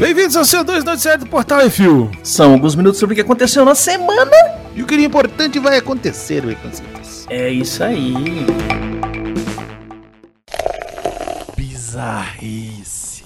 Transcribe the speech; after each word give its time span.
Bem-vindos 0.00 0.34
ao 0.34 0.46
seu 0.46 0.64
2 0.64 0.82
Noticiário 0.82 1.20
do 1.20 1.30
Portal 1.30 1.60
Refil. 1.60 2.10
São 2.22 2.54
alguns 2.54 2.74
minutos 2.74 2.98
sobre 2.98 3.12
o 3.12 3.16
que 3.16 3.20
aconteceu 3.20 3.64
na 3.64 3.74
semana. 3.74 4.30
E 4.74 4.82
o 4.82 4.86
que 4.86 4.94
é 4.94 5.02
importante 5.02 5.58
vai 5.58 5.76
acontecer, 5.76 6.40
Beconzitos. 6.40 7.26
É 7.28 7.50
isso 7.50 7.84
aí. 7.84 8.14
Bizarrice. 11.54 13.24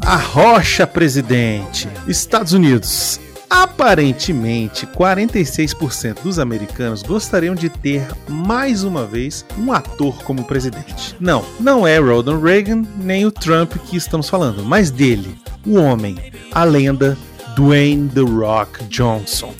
A 0.00 0.16
rocha 0.16 0.86
presidente. 0.86 1.88
Estados 2.06 2.52
Unidos. 2.52 3.18
Aparentemente, 3.52 4.86
46% 4.86 6.22
dos 6.22 6.38
americanos 6.38 7.02
gostariam 7.02 7.54
de 7.54 7.68
ter 7.68 8.08
mais 8.26 8.82
uma 8.82 9.04
vez 9.04 9.44
um 9.58 9.70
ator 9.70 10.22
como 10.24 10.42
presidente. 10.42 11.14
Não, 11.20 11.44
não 11.60 11.86
é 11.86 11.98
Ronald 11.98 12.42
Reagan 12.42 12.82
nem 12.96 13.26
o 13.26 13.30
Trump 13.30 13.74
que 13.90 13.98
estamos 13.98 14.30
falando, 14.30 14.64
mas 14.64 14.90
dele, 14.90 15.36
o 15.66 15.74
homem, 15.74 16.16
a 16.50 16.64
lenda 16.64 17.14
Dwayne 17.54 18.08
The 18.08 18.22
Rock 18.22 18.84
Johnson. 18.84 19.54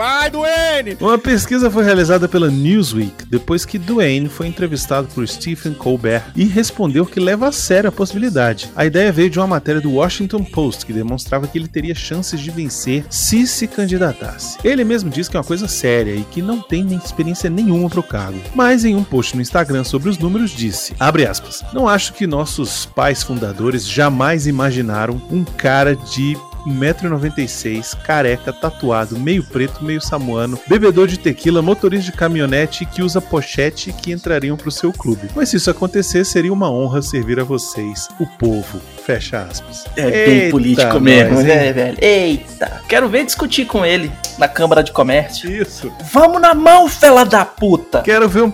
Vai, 0.00 0.30
Duane! 0.30 0.96
Uma 0.98 1.18
pesquisa 1.18 1.70
foi 1.70 1.84
realizada 1.84 2.26
pela 2.26 2.50
Newsweek 2.50 3.26
depois 3.26 3.66
que 3.66 3.78
Dwayne 3.78 4.30
foi 4.30 4.46
entrevistado 4.46 5.06
por 5.08 5.28
Stephen 5.28 5.74
Colbert 5.74 6.24
e 6.34 6.44
respondeu 6.44 7.04
que 7.04 7.20
leva 7.20 7.48
a 7.48 7.52
sério 7.52 7.90
a 7.90 7.92
possibilidade. 7.92 8.70
A 8.74 8.86
ideia 8.86 9.12
veio 9.12 9.28
de 9.28 9.38
uma 9.38 9.46
matéria 9.46 9.78
do 9.78 9.92
Washington 9.92 10.42
Post 10.42 10.86
que 10.86 10.92
demonstrava 10.94 11.46
que 11.46 11.58
ele 11.58 11.68
teria 11.68 11.94
chances 11.94 12.40
de 12.40 12.50
vencer 12.50 13.04
se 13.10 13.46
se 13.46 13.66
candidatasse. 13.66 14.56
Ele 14.64 14.84
mesmo 14.84 15.10
diz 15.10 15.28
que 15.28 15.36
é 15.36 15.38
uma 15.38 15.44
coisa 15.44 15.68
séria 15.68 16.14
e 16.14 16.24
que 16.24 16.40
não 16.40 16.62
tem 16.62 16.82
nem 16.82 16.96
experiência 16.96 17.50
nenhuma 17.50 17.90
para 17.90 18.00
o 18.00 18.02
cargo. 18.02 18.40
Mas 18.54 18.86
em 18.86 18.96
um 18.96 19.04
post 19.04 19.36
no 19.36 19.42
Instagram 19.42 19.84
sobre 19.84 20.08
os 20.08 20.16
números 20.16 20.52
disse, 20.52 20.94
aspas, 20.98 21.62
não 21.74 21.86
acho 21.86 22.14
que 22.14 22.26
nossos 22.26 22.86
pais 22.86 23.22
fundadores 23.22 23.86
jamais 23.86 24.46
imaginaram 24.46 25.20
um 25.30 25.44
cara 25.44 25.94
de 25.94 26.38
1,96m, 26.66 27.96
careca, 28.02 28.52
tatuado, 28.52 29.18
meio 29.18 29.42
preto, 29.44 29.84
meio 29.84 30.00
samuano, 30.00 30.58
bebedor 30.66 31.06
de 31.06 31.18
tequila, 31.18 31.62
motorista 31.62 32.10
de 32.10 32.16
caminhonete 32.16 32.84
que 32.86 33.02
usa 33.02 33.20
pochete 33.20 33.92
que 33.92 34.12
entrariam 34.12 34.56
pro 34.56 34.70
seu 34.70 34.92
clube. 34.92 35.28
Mas 35.34 35.48
se 35.48 35.56
isso 35.56 35.70
acontecer, 35.70 36.24
seria 36.24 36.52
uma 36.52 36.70
honra 36.70 37.02
servir 37.02 37.40
a 37.40 37.44
vocês, 37.44 38.08
o 38.18 38.26
povo. 38.38 38.80
Fecha 39.04 39.42
aspas. 39.42 39.84
É 39.96 40.02
bem 40.10 40.12
Eita, 40.38 40.50
político 40.50 41.00
mesmo, 41.00 41.34
nós, 41.36 41.44
né, 41.44 41.72
velho? 41.72 41.98
Eita. 42.00 42.80
Quero 42.88 43.08
ver 43.08 43.24
discutir 43.24 43.64
com 43.64 43.84
ele 43.84 44.10
na 44.38 44.46
Câmara 44.48 44.82
de 44.82 44.92
Comércio. 44.92 45.50
Isso. 45.50 45.90
Vamos 46.12 46.40
na 46.40 46.54
mão, 46.54 46.88
fela 46.88 47.24
da 47.24 47.44
puta! 47.44 48.02
Quero 48.02 48.28
ver 48.28 48.42
um, 48.42 48.52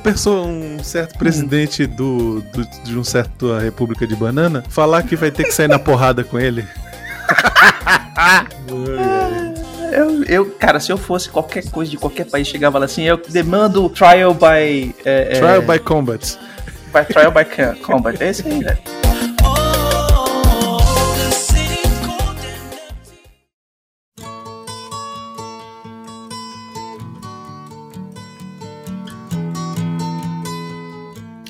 um 0.78 0.82
certo 0.82 1.18
presidente 1.18 1.86
do, 1.86 2.40
do- 2.52 2.66
de 2.84 2.98
um 2.98 3.04
certo 3.04 3.56
República 3.58 4.06
de 4.06 4.16
Banana 4.16 4.64
falar 4.68 5.02
que 5.02 5.16
vai 5.16 5.30
ter 5.30 5.44
que 5.44 5.52
sair 5.52 5.68
na 5.68 5.78
porrada 5.78 6.24
com 6.24 6.38
ele. 6.38 6.64
Eu, 9.92 10.24
eu, 10.24 10.50
cara, 10.50 10.80
se 10.80 10.92
eu 10.92 10.98
fosse 10.98 11.28
qualquer 11.30 11.64
coisa 11.70 11.91
de 11.91 11.96
qualquer 11.96 12.27
país, 12.27 12.46
chegava 12.46 12.78
lá 12.78 12.84
assim, 12.84 13.05
eu 13.05 13.16
demando 13.16 13.88
trial 13.88 14.34
by. 14.34 14.94
É, 15.05 15.28
é, 15.30 15.41
Trial 15.41 15.62
by 15.62 15.78
Combat. 15.78 16.38
by 16.92 17.05
trial 17.05 17.30
by 17.30 17.44
combat. 17.80 18.22
É 18.22 18.30
isso 18.30 18.46
aí, 18.46 18.62
velho. 18.62 18.78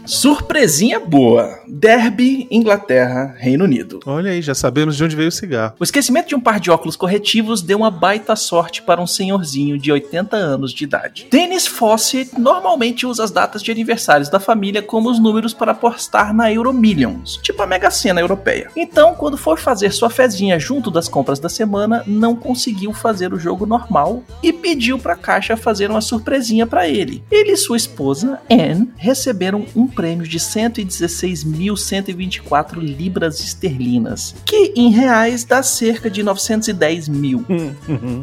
Surpresinha 0.06 1.00
boa. 1.00 1.58
Derby, 1.66 2.46
Inglaterra, 2.48 3.34
Reino 3.36 3.64
Unido. 3.64 3.98
Olha 4.06 4.30
aí, 4.30 4.40
já 4.40 4.54
sabemos 4.54 4.96
de 4.96 5.02
onde 5.02 5.16
veio 5.16 5.28
o 5.28 5.32
cigarro. 5.32 5.74
O 5.80 5.82
esquecimento 5.82 6.28
de 6.28 6.36
um 6.36 6.40
par 6.40 6.60
de 6.60 6.70
óculos 6.70 6.94
corretivos 6.94 7.61
deu 7.61 7.78
uma 7.78 7.90
baita 7.90 8.36
sorte 8.36 8.83
para 8.83 9.02
um 9.02 9.06
senhorzinho 9.06 9.77
de 9.77 9.90
80 9.90 10.36
anos 10.36 10.72
de 10.72 10.84
idade. 10.84 11.27
Dennis 11.28 11.66
Fawcett 11.66 12.39
normalmente 12.39 13.05
usa 13.05 13.24
as 13.24 13.33
datas 13.33 13.62
de 13.62 13.72
aniversários 13.72 14.28
da 14.28 14.39
família 14.39 14.80
como 14.80 15.11
os 15.11 15.18
números 15.18 15.52
para 15.52 15.72
apostar 15.72 16.33
na 16.33 16.52
Euromillions, 16.52 17.39
tipo 17.42 17.61
a 17.62 17.66
Mega 17.66 17.90
Sena 17.90 18.20
europeia. 18.20 18.70
Então, 18.77 19.14
quando 19.14 19.36
for 19.36 19.58
fazer 19.58 19.92
sua 19.92 20.08
fezinha 20.08 20.58
junto 20.58 20.89
das 20.89 21.08
compras 21.08 21.40
da 21.40 21.48
semana, 21.48 22.05
não 22.06 22.36
conseguiu 22.36 22.92
fazer 22.92 23.34
o 23.34 23.40
jogo 23.40 23.66
normal 23.66 24.22
e 24.40 24.52
pediu 24.52 25.00
para 25.00 25.14
a 25.14 25.16
caixa 25.16 25.56
fazer 25.56 25.90
uma 25.90 26.00
surpresinha 26.00 26.64
para 26.64 26.89
ele. 26.89 27.24
Ele 27.28 27.52
e 27.52 27.56
sua 27.56 27.77
esposa, 27.77 28.39
Anne, 28.48 28.89
receberam 28.96 29.66
um 29.74 29.89
prêmio 29.96 30.29
de 30.29 30.39
116.124 30.39 32.79
libras 32.79 33.40
esterlinas, 33.40 34.34
que 34.45 34.74
em 34.77 34.90
reais 34.90 35.42
dá 35.42 35.62
cerca 35.62 36.11
de 36.11 36.23
910 36.23 37.08
mil. 37.08 37.42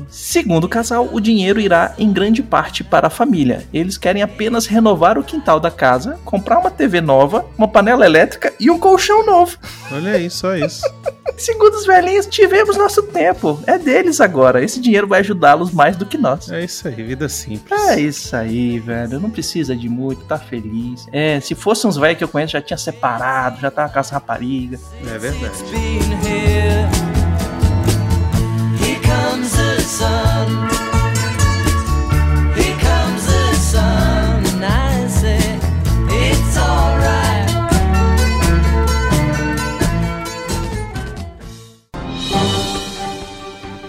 Segundo 0.08 0.66
o 0.66 0.70
casal, 0.70 1.10
o 1.12 1.20
dinheiro 1.20 1.60
irá 1.60 1.96
em 1.98 2.14
grande 2.14 2.44
parte 2.44 2.84
para 2.84 3.08
a 3.08 3.10
família. 3.10 3.66
Eles 3.74 3.98
querem 3.98 4.22
apenas 4.22 4.68
renovar 4.68 5.18
o 5.18 5.24
quintal 5.24 5.60
da 5.60 5.72
casa, 5.72 6.20
comprar 6.24 6.60
uma 6.60 6.70
TV 6.70 7.02
nova, 7.02 7.44
uma 7.58 7.68
panela 7.68 8.06
elétrica 8.06 8.54
e 8.60 8.70
um 8.70 8.78
colchão 8.78 9.26
novo. 9.26 9.58
Olha 9.92 10.12
aí, 10.12 10.30
só 10.30 10.56
isso. 10.56 10.84
Segundo 11.38 11.74
os 11.74 11.86
velhinhos, 11.86 12.28
tivemos 12.28 12.78
nosso 12.78 13.04
tempo. 13.04 13.60
É 13.66 13.78
deles 13.78 14.22
agora. 14.22 14.64
Esse 14.64 14.80
dinheiro 14.80 15.08
vai 15.08 15.22
ajudá-los 15.22 15.72
mais 15.72 15.98
do 15.98 16.06
que 16.06 16.18
nós. 16.18 16.52
É 16.52 16.64
isso 16.64 16.88
aí, 16.88 16.96
vida 16.96 17.28
simples. 17.28 17.82
É 17.90 18.00
isso 18.00 18.36
aí, 18.36 18.80
velho. 18.80 19.20
Não 19.20 19.30
precisa 19.30 19.76
de 19.76 19.90
muito, 19.90 20.24
tá 20.26 20.38
feliz. 20.38 21.08
É, 21.12 21.40
se 21.40 21.56
fosse 21.64 21.88
uns 21.88 21.96
velhos 21.96 22.18
que 22.18 22.24
eu 22.26 22.28
conheço, 22.28 22.52
já 22.52 22.62
tinha 22.62 22.78
separado, 22.78 23.62
já 23.62 23.72
tava 23.72 23.94
com 23.94 24.00
as 24.00 24.10
raparigas. 24.10 24.82
É 25.02 25.18
verdade. 25.18 25.54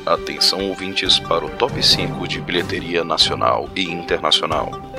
Atenção 0.07 0.69
ouvintes 0.69 1.19
para 1.19 1.45
o 1.45 1.49
top 1.51 1.83
5 1.83 2.29
de 2.29 2.41
bilheteria 2.41 3.03
nacional 3.03 3.69
e 3.75 3.83
internacional. 3.83 4.94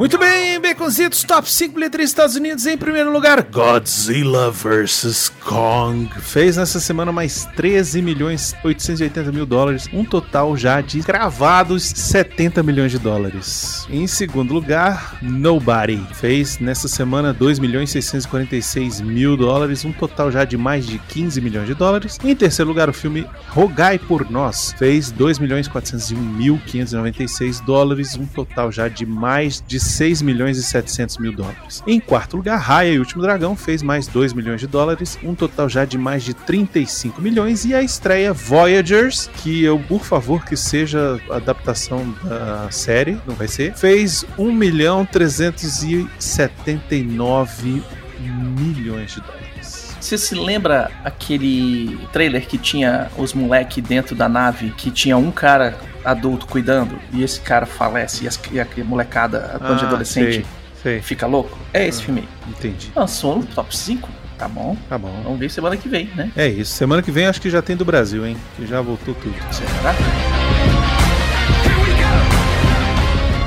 Muito 0.00 0.16
bem, 0.16 0.58
Baconzitos, 0.58 1.22
top 1.24 1.46
5 1.46 1.74
bilheteria 1.74 2.06
dos 2.06 2.10
Estados 2.12 2.34
Unidos. 2.34 2.64
Em 2.64 2.74
primeiro 2.74 3.12
lugar, 3.12 3.42
Godzilla 3.42 4.50
vs. 4.50 5.30
Kong. 5.44 6.08
Fez 6.22 6.56
nessa 6.56 6.80
semana 6.80 7.12
mais 7.12 7.44
13 7.54 8.00
milhões 8.00 8.54
880 8.64 9.30
mil 9.30 9.44
dólares, 9.44 9.90
um 9.92 10.02
total 10.02 10.56
já 10.56 10.80
de 10.80 11.02
cravados 11.02 11.82
70 11.82 12.62
milhões 12.62 12.90
de 12.90 12.98
dólares. 12.98 13.86
Em 13.90 14.06
segundo 14.06 14.54
lugar, 14.54 15.18
Nobody. 15.20 16.02
Fez 16.14 16.58
nessa 16.58 16.88
semana 16.88 17.34
2 17.34 17.58
milhões 17.58 17.90
646 17.90 19.02
mil 19.02 19.36
dólares, 19.36 19.84
um 19.84 19.92
total 19.92 20.32
já 20.32 20.46
de 20.46 20.56
mais 20.56 20.86
de 20.86 20.98
15 20.98 21.42
milhões 21.42 21.66
de 21.66 21.74
dólares. 21.74 22.18
Em 22.24 22.34
terceiro 22.34 22.70
lugar, 22.70 22.88
o 22.88 22.94
filme 22.94 23.26
Rogai 23.48 23.98
por 23.98 24.30
Nós. 24.30 24.74
Fez 24.78 25.10
2 25.10 25.38
milhões 25.38 25.68
401 25.68 26.18
mil 26.18 26.58
596 26.64 27.60
dólares, 27.60 28.16
um 28.16 28.24
total 28.24 28.72
já 28.72 28.88
de 28.88 29.04
mais 29.04 29.62
de 29.66 29.89
6 29.90 30.22
milhões 30.22 30.56
e 30.56 30.62
700 30.62 31.18
mil 31.18 31.32
dólares. 31.32 31.82
Em 31.86 32.00
quarto 32.00 32.36
lugar, 32.36 32.58
Raya 32.58 32.92
e 32.92 32.98
o 32.98 33.00
Último 33.00 33.22
Dragão 33.22 33.56
fez 33.56 33.82
mais 33.82 34.06
2 34.06 34.32
milhões 34.32 34.60
de 34.60 34.66
dólares, 34.66 35.18
um 35.22 35.34
total 35.34 35.68
já 35.68 35.84
de 35.84 35.98
mais 35.98 36.24
de 36.24 36.32
35 36.34 37.20
milhões. 37.20 37.64
E 37.64 37.74
a 37.74 37.82
estreia 37.82 38.32
Voyagers, 38.32 39.28
que 39.42 39.62
eu, 39.62 39.78
por 39.78 40.04
favor, 40.04 40.44
que 40.44 40.56
seja 40.56 41.20
adaptação 41.30 42.14
da 42.22 42.70
série, 42.70 43.18
não 43.26 43.34
vai 43.34 43.48
ser, 43.48 43.74
fez 43.74 44.24
1 44.38 44.52
milhão 44.52 45.04
379 45.04 47.82
milhões 48.20 49.12
de 49.12 49.20
dólares. 49.20 49.90
Você 50.00 50.16
se 50.16 50.34
lembra 50.34 50.90
aquele 51.04 51.98
trailer 52.12 52.46
que 52.46 52.56
tinha 52.56 53.10
os 53.16 53.34
moleque 53.34 53.82
dentro 53.82 54.16
da 54.16 54.28
nave, 54.28 54.70
que 54.70 54.90
tinha 54.90 55.16
um 55.16 55.30
cara 55.30 55.78
adulto 56.10 56.46
cuidando, 56.46 56.98
e 57.12 57.22
esse 57.22 57.40
cara 57.40 57.66
falece, 57.66 58.24
e, 58.24 58.28
as, 58.28 58.38
e 58.52 58.60
a 58.60 58.66
molecada, 58.84 59.52
a 59.54 59.58
banda 59.58 59.76
de 59.76 59.84
Ah, 59.84 59.88
adolescente, 59.88 60.32
sei, 60.34 60.44
sei. 60.82 61.00
fica 61.02 61.26
louco? 61.26 61.56
É 61.72 61.86
esse 61.86 62.00
Ah. 62.00 62.04
filme 62.04 62.20
aí. 62.20 62.28
Entendi. 62.50 62.92
Lançou 62.94 63.36
no 63.38 63.46
top 63.46 63.76
5? 63.76 64.08
Tá 64.38 64.48
bom. 64.48 64.76
Tá 64.88 64.96
bom. 64.96 65.20
Vamos 65.22 65.38
ver 65.38 65.50
semana 65.50 65.76
que 65.76 65.86
vem, 65.88 66.06
né? 66.16 66.30
É 66.34 66.48
isso. 66.48 66.72
Semana 66.72 67.02
que 67.02 67.10
vem 67.10 67.26
acho 67.26 67.40
que 67.40 67.50
já 67.50 67.60
tem 67.60 67.76
do 67.76 67.84
Brasil, 67.84 68.26
hein? 68.26 68.36
Que 68.56 68.66
já 68.66 68.80
voltou 68.80 69.14
tudo. 69.14 69.34
Será? 69.52 69.94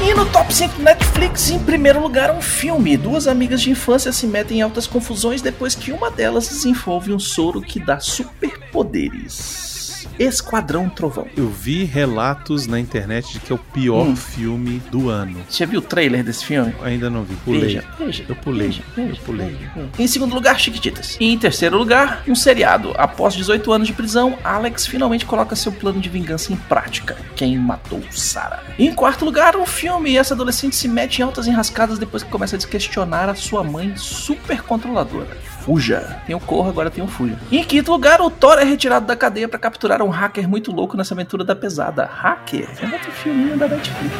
E 0.06 0.14
no 0.14 0.26
top 0.28 0.54
5 0.54 0.76
do 0.76 0.84
Netflix, 0.84 1.50
em 1.50 1.58
primeiro 1.58 2.00
lugar, 2.02 2.30
um 2.32 2.42
filme. 2.42 2.96
Duas 2.98 3.26
amigas 3.28 3.62
de 3.62 3.72
infância 3.72 4.12
se 4.12 4.28
metem 4.28 4.60
em 4.60 4.62
altas 4.62 4.86
confusões 4.86 5.42
depois 5.42 5.74
que 5.74 5.92
uma 5.92 6.12
delas 6.12 6.48
desenvolve 6.48 7.12
um 7.12 7.20
soro 7.20 7.62
que 7.62 7.80
dá 7.80 8.00
superpoderes. 8.00 9.73
Esquadrão 10.20 10.90
Trovão. 10.90 11.28
Eu 11.36 11.50
vi 11.50 11.84
relatos 11.84 12.68
na 12.68 12.80
internet 12.80 13.34
de 13.34 13.40
que 13.40 13.52
é 13.52 13.56
o 13.56 13.60
pior 13.60 14.06
Hum. 14.08 14.16
filme 14.16 14.82
do 14.92 15.10
ano. 15.10 15.38
Você 15.50 15.60
já 15.60 15.66
viu 15.66 15.80
o 15.80 15.84
trailer 15.84 16.24
desse 16.24 16.46
filme? 16.46 16.74
Ainda 16.84 17.10
não 17.10 17.24
vi. 17.24 17.36
Pulei. 17.38 17.62
Veja, 17.62 17.84
veja. 17.98 18.26
Eu 18.30 18.36
pulei. 18.36 18.68
Veja, 18.68 18.84
veja, 18.96 19.12
Eu 19.20 19.24
pulei. 19.26 19.58
Em 20.00 20.08
segundo 20.08 20.34
lugar, 20.34 20.60
Chiquititas. 20.60 21.18
E 21.20 21.26
em 21.32 21.38
terceiro 21.38 21.78
lugar, 21.78 22.24
um 22.28 22.36
seriado. 22.36 22.94
Após 22.98 23.34
18 23.34 23.72
anos 23.72 23.88
de 23.88 23.94
prisão, 23.94 24.38
Alex 24.44 24.86
finalmente 24.88 25.26
coloca 25.26 25.56
seu 25.56 25.72
plano 25.72 26.00
de 26.00 26.10
vingança 26.10 26.52
em 26.54 26.56
prática. 26.56 27.18
Quem 27.36 27.58
matou 27.58 28.02
Sarah? 28.12 28.64
E 28.78 28.86
em 28.88 28.94
quarto 28.94 29.26
lugar, 29.26 29.56
um 29.56 29.66
filme. 29.66 30.16
Essa 30.18 30.34
adolescente 30.34 30.76
se 30.76 30.88
mete 30.88 31.20
em 31.20 31.24
altas 31.24 31.48
enrascadas 31.48 31.98
depois 32.00 32.24
que 32.24 32.30
começa 32.30 32.56
a 32.56 32.58
desquestionar 32.58 33.30
a 33.30 33.36
sua 33.36 33.64
mãe 33.64 33.94
super 33.96 34.62
controladora. 34.62 35.38
Fuja. 35.64 36.22
Tem 36.28 36.36
o 36.36 36.40
Corra, 36.42 36.70
agora 36.70 36.92
tem 36.92 37.02
o 37.02 37.08
Fuja. 37.08 37.38
E 37.50 37.58
em 37.58 37.64
quinto 37.64 37.90
lugar, 37.90 38.20
o 38.22 38.30
Thor 38.30 38.60
é 38.60 38.66
retirado 38.66 39.06
da 39.06 39.16
cadeia 39.16 39.48
para 39.48 39.58
capturar 39.58 40.02
um 40.02 40.10
hacker 40.10 40.48
muito 40.48 40.74
louco 40.74 40.98
nessa 40.98 41.14
aventura 41.14 41.46
da 41.46 41.56
pesada. 41.56 42.06
Hacker 42.06 42.68
é 42.82 42.86
outro 42.86 43.12
filminho 43.12 43.58
da 43.58 43.68
Netflix. 43.70 44.14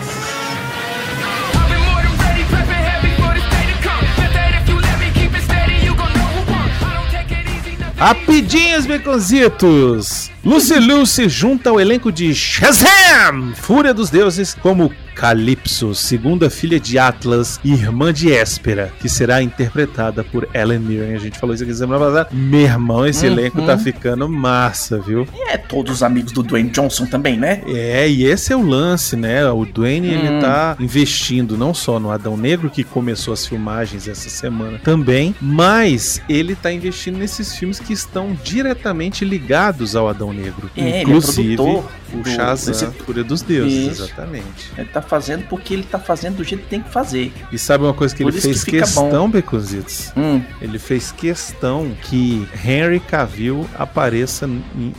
Rapidinhas, 7.98 8.86
Beconzitos! 8.86 10.30
Lucy 10.44 10.78
Liu 10.78 11.06
se 11.06 11.30
junta 11.30 11.70
ao 11.70 11.80
elenco 11.80 12.12
de 12.12 12.36
Shazam! 12.36 13.54
Fúria 13.56 13.94
dos 13.94 14.10
Deuses 14.10 14.54
como 14.54 14.92
Calypso, 15.16 15.94
segunda 15.96 16.50
filha 16.50 16.80
de 16.80 16.98
Atlas 16.98 17.60
e 17.64 17.72
irmã 17.74 18.12
de 18.14 18.30
Espera, 18.30 18.92
que 19.00 19.08
será 19.10 19.42
interpretada 19.42 20.24
por 20.24 20.48
Ellen 20.54 20.80
Mirren. 20.80 21.16
A 21.16 21.20
gente 21.20 21.40
falou 21.40 21.54
isso 21.56 21.64
aqui 21.64 21.74
semana 21.74 22.00
passada. 22.06 22.30
Meu 22.32 22.62
irmão, 22.62 23.06
esse 23.06 23.26
Uhum. 23.26 23.34
elenco 23.34 23.62
tá 23.66 23.78
ficando 23.78 24.28
massa, 24.28 25.00
viu? 25.00 25.28
E 25.34 25.50
é 25.50 25.58
todos 25.58 25.94
os 25.96 26.04
amigos 26.04 26.32
do 26.32 26.44
Dwayne 26.44 26.70
Johnson 26.70 27.06
também, 27.06 27.38
né? 27.38 27.62
É, 27.68 28.08
e 28.10 28.24
esse 28.26 28.52
é 28.52 28.56
o 28.56 28.62
lance, 28.66 29.16
né? 29.16 29.46
O 29.50 29.66
Dwayne, 29.66 30.08
ele 30.08 30.30
Hum. 30.30 30.40
tá 30.42 30.76
investindo 30.80 31.58
não 31.58 31.74
só 31.74 32.00
no 32.00 32.12
Adão 32.12 32.36
Negro, 32.38 32.70
que 32.70 32.84
começou 32.84 33.34
as 33.34 33.46
filmagens 33.46 34.08
essa 34.08 34.30
semana 34.30 34.80
também, 34.84 35.36
mas 35.42 36.22
ele 36.28 36.56
tá 36.56 36.72
investindo 36.72 37.18
nesses 37.18 37.56
filmes 37.56 37.80
que 37.80 37.94
estão 37.94 38.38
diretamente 38.44 39.24
ligados 39.26 39.96
ao 39.96 40.08
Adão 40.10 40.34
Negro. 40.34 40.70
É, 40.76 40.82
ele 40.82 40.90
é 40.92 41.02
Inclusive, 41.04 41.56
produtor 41.56 41.90
o 42.14 42.18
do- 42.18 42.30
Shazam, 42.30 42.92
Fúria 43.06 43.24
dos 43.24 43.42
Deuses, 43.42 43.94
Isso. 43.94 44.04
exatamente. 44.04 44.72
Ele 44.78 44.88
tá 44.90 45.02
fazendo 45.04 45.46
porque 45.48 45.74
ele 45.74 45.84
tá 45.84 46.00
fazendo 46.00 46.38
do 46.38 46.44
jeito 46.44 46.64
que 46.64 46.70
tem 46.70 46.82
que 46.82 46.90
fazer. 46.90 47.32
E 47.52 47.58
sabe 47.58 47.84
uma 47.84 47.94
coisa 47.94 48.16
que 48.16 48.24
Por 48.24 48.30
ele 48.30 48.38
que 48.42 48.48
fez 48.48 48.64
fica 48.64 48.80
questão, 48.80 49.30
Beconzitos? 49.30 50.12
Hum, 50.18 50.42
Ele 50.62 50.80
fez 50.80 51.12
questão 51.12 51.92
que 52.04 52.48
Henry 52.66 53.00
Cavill 53.00 53.68
apareça 53.78 54.48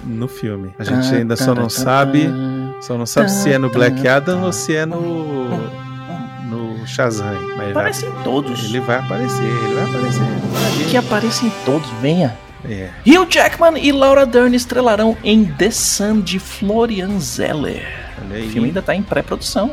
no 0.06 0.28
filme. 0.28 0.72
A 0.78 0.84
gente 0.84 1.08
Tá, 1.10 1.16
ainda 1.16 1.36
só 1.36 1.54
não 1.54 1.68
sabe 1.68 2.28
Só 2.80 2.96
não 2.98 3.06
sabe 3.06 3.30
se 3.30 3.52
é 3.52 3.58
no 3.58 3.70
Black 3.70 4.06
Adam 4.06 4.42
ou 4.44 4.52
se 4.52 4.74
é 4.76 4.84
no. 4.86 5.48
no 6.48 6.86
Shazam. 6.86 7.26
Mas 7.48 7.56
vai- 7.56 7.70
Aparece 7.70 8.06
em 8.06 8.12
todos. 8.22 8.64
ele 8.64 8.80
vai 8.80 8.98
aparecer, 8.98 9.42
ele 9.42 9.74
vai 9.74 9.84
aparecer. 9.84 10.86
Que 10.90 10.96
aparece 10.96 11.46
em 11.46 11.52
todos, 11.64 11.88
venha. 12.00 12.36
É. 12.68 12.88
Hugh 13.06 13.26
Jackman 13.30 13.78
e 13.78 13.92
Laura 13.92 14.24
Dern 14.24 14.54
estrelarão 14.56 15.16
em 15.22 15.44
The 15.44 15.70
Sun 15.70 16.20
de 16.20 16.38
Florian 16.38 17.18
Zeller. 17.20 17.82
O 18.22 18.50
filme 18.50 18.68
ainda 18.68 18.80
tá 18.80 18.94
em 18.94 19.02
pré-produção. 19.02 19.72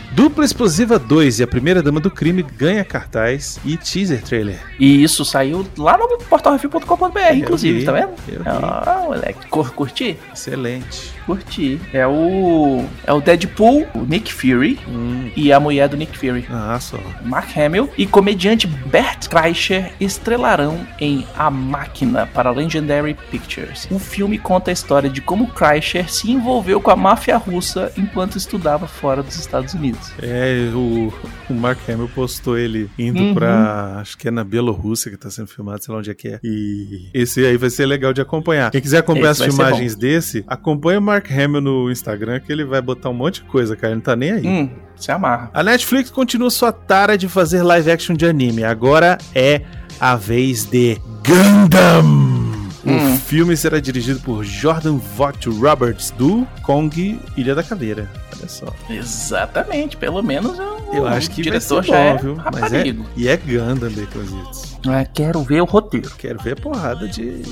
Dupla 0.13 0.43
Explosiva 0.43 0.99
2 0.99 1.39
e 1.39 1.43
a 1.43 1.47
primeira 1.47 1.81
dama 1.81 1.99
do 2.01 2.11
crime 2.11 2.43
ganha 2.43 2.83
cartaz 2.83 3.59
e 3.63 3.77
teaser 3.77 4.21
trailer. 4.21 4.59
E 4.77 5.01
isso 5.01 5.23
saiu 5.23 5.65
lá 5.77 5.97
no 5.97 6.17
portalrefil.com.br, 6.17 7.19
inclusive, 7.33 7.79
vi, 7.79 7.85
tá 7.85 7.93
vendo? 7.93 8.09
Ah, 8.45 9.03
moleque. 9.05 9.47
Cur- 9.47 9.71
Curti? 9.71 10.17
Excelente. 10.33 11.11
Curti. 11.25 11.79
É 11.93 12.05
o. 12.05 12.83
É 13.05 13.13
o 13.13 13.21
Deadpool, 13.21 13.87
o 13.95 13.99
Nick 13.99 14.33
Fury 14.33 14.79
Hum. 14.87 15.31
e 15.35 15.53
a 15.53 15.59
mulher 15.61 15.87
do 15.87 15.95
Nick 15.95 16.17
Fury. 16.17 16.45
Ah, 16.49 16.77
só. 16.79 16.99
Mark 17.23 17.55
Hamill 17.57 17.89
e 17.97 18.05
comediante 18.05 18.67
Bert 18.67 19.29
Kreischer 19.29 19.93
estrelarão 19.99 20.85
em 20.99 21.25
A 21.37 21.49
Máquina 21.49 22.27
para 22.33 22.51
Legendary 22.51 23.13
Pictures. 23.29 23.87
O 23.89 23.97
filme 23.97 24.37
conta 24.37 24.71
a 24.71 24.73
história 24.73 25.09
de 25.09 25.21
como 25.21 25.47
Kreischer 25.47 26.11
se 26.11 26.29
envolveu 26.31 26.81
com 26.81 26.91
a 26.91 26.95
máfia 26.97 27.37
russa 27.37 27.91
enquanto 27.97 28.37
estudava 28.37 28.87
fora 28.87 29.23
dos 29.23 29.35
Estados 29.37 29.73
Unidos. 29.73 30.00
É, 30.21 30.69
o, 30.73 31.11
o 31.49 31.53
Mark 31.53 31.79
Hamill 31.89 32.09
postou 32.13 32.57
ele 32.57 32.89
indo 32.97 33.19
Uhum. 33.21 33.33
pra. 33.33 33.97
Acho 33.99 34.17
que 34.17 34.27
é 34.27 34.31
na 34.31 34.43
Bielorrússia 34.43 35.11
que 35.11 35.17
tá 35.17 35.29
sendo 35.29 35.47
filmado, 35.47 35.83
sei 35.83 35.93
lá 35.93 35.99
onde 35.99 36.09
é 36.11 36.13
que 36.13 36.27
é. 36.29 36.39
E 36.43 37.09
esse 37.13 37.45
aí 37.45 37.57
vai 37.57 37.69
ser 37.69 37.85
legal 37.85 38.13
de 38.13 38.21
acompanhar. 38.21 38.71
Quem 38.71 38.81
quiser 38.81 38.99
acompanhar 38.99 39.31
Esse 39.31 39.43
as 39.43 39.53
filmagens 39.55 39.95
desse, 39.95 40.43
acompanha 40.47 40.99
o 40.99 41.01
Mark 41.01 41.29
Hamill 41.31 41.61
no 41.61 41.91
Instagram 41.91 42.39
que 42.39 42.51
ele 42.51 42.63
vai 42.65 42.81
botar 42.81 43.09
um 43.09 43.13
monte 43.13 43.41
de 43.43 43.47
coisa, 43.49 43.75
cara. 43.75 43.89
Ele 43.89 43.95
não 43.95 44.01
tá 44.01 44.15
nem 44.15 44.31
aí. 44.31 44.47
Hum, 44.47 44.69
se 44.95 45.11
amarra. 45.11 45.49
A 45.53 45.63
Netflix 45.63 46.09
continua 46.09 46.49
sua 46.49 46.71
tara 46.71 47.17
de 47.17 47.27
fazer 47.27 47.63
live 47.63 47.91
action 47.91 48.15
de 48.15 48.25
anime. 48.25 48.63
Agora 48.63 49.17
é 49.35 49.61
a 49.99 50.15
vez 50.15 50.65
de 50.65 50.97
Gundam. 51.25 52.40
O 52.83 52.89
Hum. 52.89 53.17
filme 53.17 53.55
será 53.55 53.79
dirigido 53.79 54.19
por 54.21 54.43
Jordan 54.43 54.97
Vogt 54.97 55.47
Roberts 55.49 56.11
do 56.11 56.47
Kong 56.63 57.19
Ilha 57.37 57.53
da 57.53 57.61
Caveira. 57.63 58.09
Olha 58.37 58.49
só. 58.49 58.73
Exatamente, 58.89 59.95
pelo 59.97 60.21
menos 60.23 60.57
o, 60.57 60.95
Eu 60.95 61.07
acho 61.07 61.29
o 61.29 61.31
que 61.31 61.41
diretor 61.43 61.83
já 61.83 61.97
é 61.97 62.13
bom, 62.13 62.19
viu? 62.35 62.37
Mas 62.51 62.73
é, 62.73 62.83
e 63.15 63.27
é 63.27 63.37
Gundam, 63.37 63.91
Baconzitos. 63.91 64.71
Ah, 64.87 65.05
quero 65.05 65.43
ver 65.43 65.61
o 65.61 65.65
roteiro. 65.65 66.09
Quero 66.17 66.39
ver 66.41 66.59
porrada 66.59 67.07
de 67.07 67.43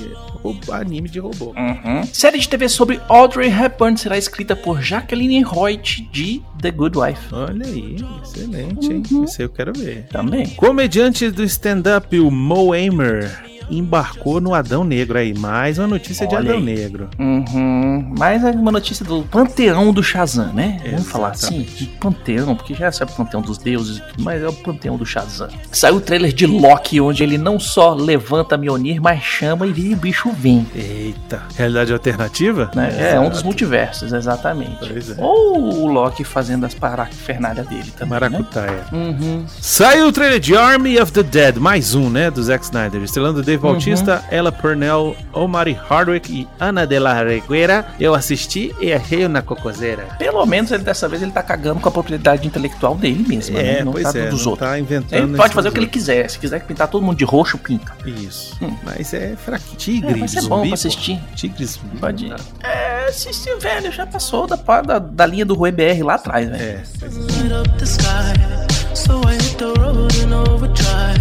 anime 0.72 1.08
de 1.08 1.20
robô. 1.20 1.54
Uhum. 1.56 2.04
Série 2.12 2.40
de 2.40 2.50
TV 2.50 2.68
sobre 2.68 3.00
Audrey 3.08 3.50
Hepburn 3.52 3.96
será 3.98 4.18
escrita 4.18 4.56
por 4.56 4.82
Jacqueline 4.82 5.46
Hoyt 5.46 6.10
de 6.12 6.42
The 6.60 6.72
Good 6.72 6.98
Wife. 6.98 7.22
Olha 7.32 7.66
aí, 7.68 7.98
excelente, 8.24 8.92
hein? 8.92 9.04
Uhum. 9.12 9.24
Esse 9.26 9.44
aí 9.44 9.46
eu 9.46 9.50
quero 9.50 9.74
ver. 9.74 10.08
Também. 10.08 10.48
Comediante 10.56 11.30
do 11.30 11.44
stand-up, 11.44 12.20
o 12.20 12.32
Mo 12.32 12.74
Amer, 12.74 13.30
embarcou 13.70 14.40
no 14.42 14.54
Adão 14.54 14.84
Negro 14.84 15.18
aí. 15.18 15.34
Mais 15.34 15.78
uma 15.78 15.88
notícia 15.88 16.28
de 16.28 16.36
Olha 16.36 16.50
Adão 16.50 16.58
aí. 16.58 16.64
Negro. 16.64 17.10
Uhum. 17.18 18.14
Mais 18.18 18.44
uma 18.44 18.72
notícia 18.72 19.06
do 19.06 19.24
panteão 19.24 19.92
do 19.92 20.04
Shazam, 20.04 20.54
né? 20.54 20.82
Vamos 20.92 21.08
falar 21.08 21.30
assim? 21.30 21.62
Exatamente. 21.62 21.86
De 21.86 21.86
panteão, 21.98 22.56
porque 22.56 22.74
já 22.74 22.92
sabe 22.92 23.12
o 23.12 23.16
panteão 23.16 23.42
dos 23.42 23.58
deuses, 23.58 23.98
e 23.98 24.02
tudo, 24.02 24.24
mas 24.24 24.42
é 24.42 24.48
o 24.48 24.54
panteão 24.54 24.98
do 24.98 25.06
Shazam. 25.06 25.50
Saiu 25.72 25.96
o 25.96 26.02
trailer 26.02 26.34
de 26.34 26.46
Loki, 26.46 27.00
onde 27.00 27.24
ele 27.24 27.38
não 27.38 27.60
só 27.60 27.94
levanta 27.94 28.58
Mjolnir, 28.58 29.02
mas 29.02 29.22
chama 29.22 29.66
e 29.66 29.94
o 29.94 29.98
bicho 29.98 30.32
vem. 30.32 30.66
Eita, 30.76 31.42
realidade 31.56 31.94
alternativa? 31.94 32.72
Né? 32.76 33.14
É 33.14 33.20
um 33.20 33.30
dos 33.30 33.44
multiversos, 33.44 34.14
exatamente. 34.14 34.78
Pois 34.80 35.12
é. 35.12 35.16
Ou 35.22 35.84
o 35.84 35.88
Loki 35.88 36.24
fazendo 36.24 36.66
as 36.66 36.74
parafernálias 36.74 37.68
dele 37.68 37.92
também, 37.98 38.20
né? 38.20 38.30
Maracutaia. 38.30 38.86
Uhum. 38.92 39.46
Saiu 39.62 40.08
o 40.08 40.12
trailer 40.12 40.40
de 40.40 40.56
Army 40.56 41.00
of 41.00 41.12
the 41.12 41.24
Dead, 41.24 41.58
mais 41.58 41.96
um, 41.96 42.10
né, 42.10 42.30
do 42.32 42.42
Zack 42.44 42.66
Snyder, 42.66 43.02
estrelando 43.02 43.42
Dave 43.60 43.74
Bautista, 43.74 44.24
Ella 44.32 44.52
Purnell, 44.52 45.16
Omari 45.34 45.74
Hardwick 45.74 46.32
e 46.32 46.48
Ana 46.60 46.88
de 46.88 46.98
la 46.98 47.22
Reguera. 47.22 47.86
Eu 48.00 48.14
assisti 48.16 48.74
e 48.80 48.94
achei 48.94 49.26
uma 49.26 49.42
cocoseira. 49.42 50.04
Pelo 50.18 50.46
menos 50.46 50.72
ele, 50.72 50.84
dessa 50.84 51.08
vez 51.08 51.22
ele 51.22 51.32
tá 51.32 51.44
cagando 51.44 51.80
com 51.82 51.90
a 51.90 51.92
propriedade 51.92 52.48
intelectual 52.48 52.96
dele 52.96 53.26
mesmo, 53.28 53.56
né? 53.58 53.80
É, 53.80 53.84
Não 53.84 53.92
pois 53.92 54.12
tá 54.12 54.18
é, 54.18 54.30
dos 54.30 54.44
não 54.46 54.52
outros. 54.52 54.70
tá 54.70 54.80
inventando. 54.80 55.30
Ele 55.30 55.38
pode 55.38 55.54
fazer 55.54 55.70
o 55.70 55.72
que 55.72 55.80
ele 55.80 55.88
quiser. 55.88 56.30
Se 56.30 56.40
quiser 56.40 56.64
pintar 56.64 56.88
todo 56.88 57.04
mundo 57.04 57.18
de 57.18 57.26
roxo, 57.26 57.58
pinta. 57.58 57.92
Isso. 58.06 58.58
Hum. 58.62 58.76
Mas 58.84 59.14
é 59.14 59.36
fraquinho. 59.36 59.70
É, 59.74 59.76
Tigre, 59.78 60.20
vai 60.20 60.28
ser 60.28 60.42
zumbi, 60.42 60.50
bom 60.50 60.60
pra 60.62 60.68
pô. 60.70 60.74
assistir. 60.74 61.20
Tigre, 61.36 61.66
zumbi. 61.66 61.98
Pode. 61.98 62.34
É, 62.64 63.06
assistir, 63.10 63.58
velho, 63.60 63.92
já 63.92 64.06
passou 64.06 64.48
da, 64.48 64.56
da, 64.56 65.00
da 65.00 65.26
linha 65.26 65.46
do 65.46 65.54
Rui 65.54 65.72
BR 65.72 66.04
lá 66.04 66.16
atrás, 66.16 66.48
velho. 66.50 66.62
É, 66.62 66.84
pois 67.00 67.98
é. 67.98 68.70
So 68.96 69.22
I 69.24 69.34
hit 69.34 69.58
the 69.58 69.72
road 69.80 70.14
in 70.18 70.34
overdrive, 70.34 71.20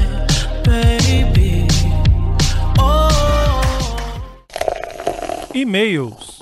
baby. 0.65 1.48
E-mails. 5.55 6.38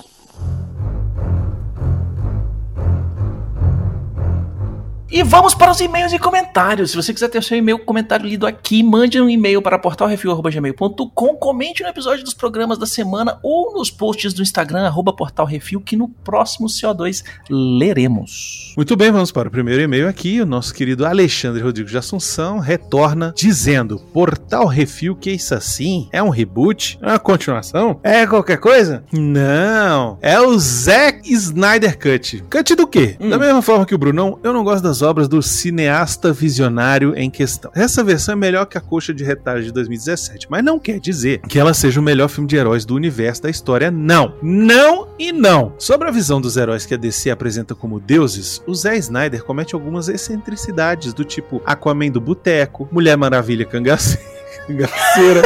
E 5.17 5.23
vamos 5.23 5.55
para 5.55 5.71
os 5.71 5.81
e-mails 5.81 6.13
e 6.13 6.19
comentários. 6.19 6.91
Se 6.91 6.95
você 6.95 7.11
quiser 7.11 7.27
ter 7.27 7.39
o 7.39 7.41
seu 7.41 7.57
e-mail 7.57 7.79
comentário 7.79 8.23
lido 8.23 8.45
aqui, 8.45 8.83
mande 8.83 9.19
um 9.19 9.27
e-mail 9.27 9.63
para 9.63 9.79
portalrefil.gmail.com, 9.79 11.35
comente 11.37 11.81
no 11.81 11.89
episódio 11.89 12.23
dos 12.23 12.35
programas 12.35 12.77
da 12.77 12.85
semana 12.85 13.39
ou 13.41 13.73
nos 13.73 13.89
posts 13.89 14.31
do 14.31 14.43
Instagram, 14.43 14.85
arroba 14.85 15.11
portalrefil, 15.11 15.81
que 15.81 15.95
no 15.95 16.07
próximo 16.07 16.67
CO2 16.67 17.23
leremos. 17.49 18.75
Muito 18.77 18.95
bem, 18.95 19.11
vamos 19.11 19.31
para 19.31 19.47
o 19.47 19.51
primeiro 19.51 19.81
e-mail 19.81 20.07
aqui. 20.07 20.39
O 20.39 20.45
nosso 20.45 20.71
querido 20.71 21.03
Alexandre 21.03 21.63
Rodrigues 21.63 21.93
de 21.93 21.97
Assunção 21.97 22.59
retorna 22.59 23.33
dizendo: 23.35 23.97
Portal 24.13 24.67
Refil, 24.67 25.15
que 25.15 25.31
isso 25.31 25.55
assim? 25.55 26.07
É 26.11 26.21
um 26.21 26.29
reboot? 26.29 26.99
É 27.01 27.07
uma 27.07 27.17
continuação? 27.17 27.99
É 28.03 28.27
qualquer 28.27 28.57
coisa? 28.57 29.03
Não. 29.11 30.19
É 30.21 30.39
o 30.39 30.55
Zack 30.59 31.27
Snyder 31.33 31.97
Cut. 31.97 32.43
Cut 32.51 32.75
do 32.75 32.85
quê? 32.85 33.17
Hum. 33.19 33.31
Da 33.31 33.39
mesma 33.39 33.63
forma 33.63 33.83
que 33.83 33.95
o 33.95 33.97
Brunão, 33.97 34.37
eu 34.43 34.53
não 34.53 34.63
gosto 34.63 34.83
das 34.83 35.06
obras 35.07 35.27
do 35.27 35.41
cineasta 35.41 36.31
visionário 36.33 37.13
em 37.15 37.29
questão. 37.29 37.71
Essa 37.73 38.03
versão 38.03 38.33
é 38.33 38.35
melhor 38.35 38.65
que 38.65 38.77
a 38.77 38.81
Coxa 38.81 39.13
de 39.13 39.23
Retalhos 39.23 39.65
de 39.65 39.71
2017, 39.71 40.47
mas 40.49 40.63
não 40.63 40.77
quer 40.77 40.99
dizer 40.99 41.39
que 41.47 41.57
ela 41.57 41.73
seja 41.73 41.99
o 41.99 42.03
melhor 42.03 42.27
filme 42.27 42.47
de 42.47 42.55
heróis 42.55 42.85
do 42.85 42.93
universo 42.95 43.41
da 43.43 43.49
história, 43.49 43.89
não. 43.89 44.33
Não 44.41 45.07
e 45.17 45.31
não. 45.31 45.73
Sobre 45.77 46.07
a 46.07 46.11
visão 46.11 46.39
dos 46.41 46.57
heróis 46.57 46.85
que 46.85 46.93
a 46.93 46.97
DC 46.97 47.29
apresenta 47.29 47.73
como 47.73 47.99
deuses, 47.99 48.61
o 48.67 48.75
Zé 48.75 48.97
Snyder 48.97 49.43
comete 49.43 49.73
algumas 49.73 50.09
excentricidades 50.09 51.13
do 51.13 51.23
tipo 51.23 51.61
Aquaman 51.65 52.09
do 52.11 52.21
Boteco, 52.21 52.87
Mulher 52.91 53.15
Maravilha 53.17 53.65
cangace- 53.65 54.19
cangaceira, 54.67 55.41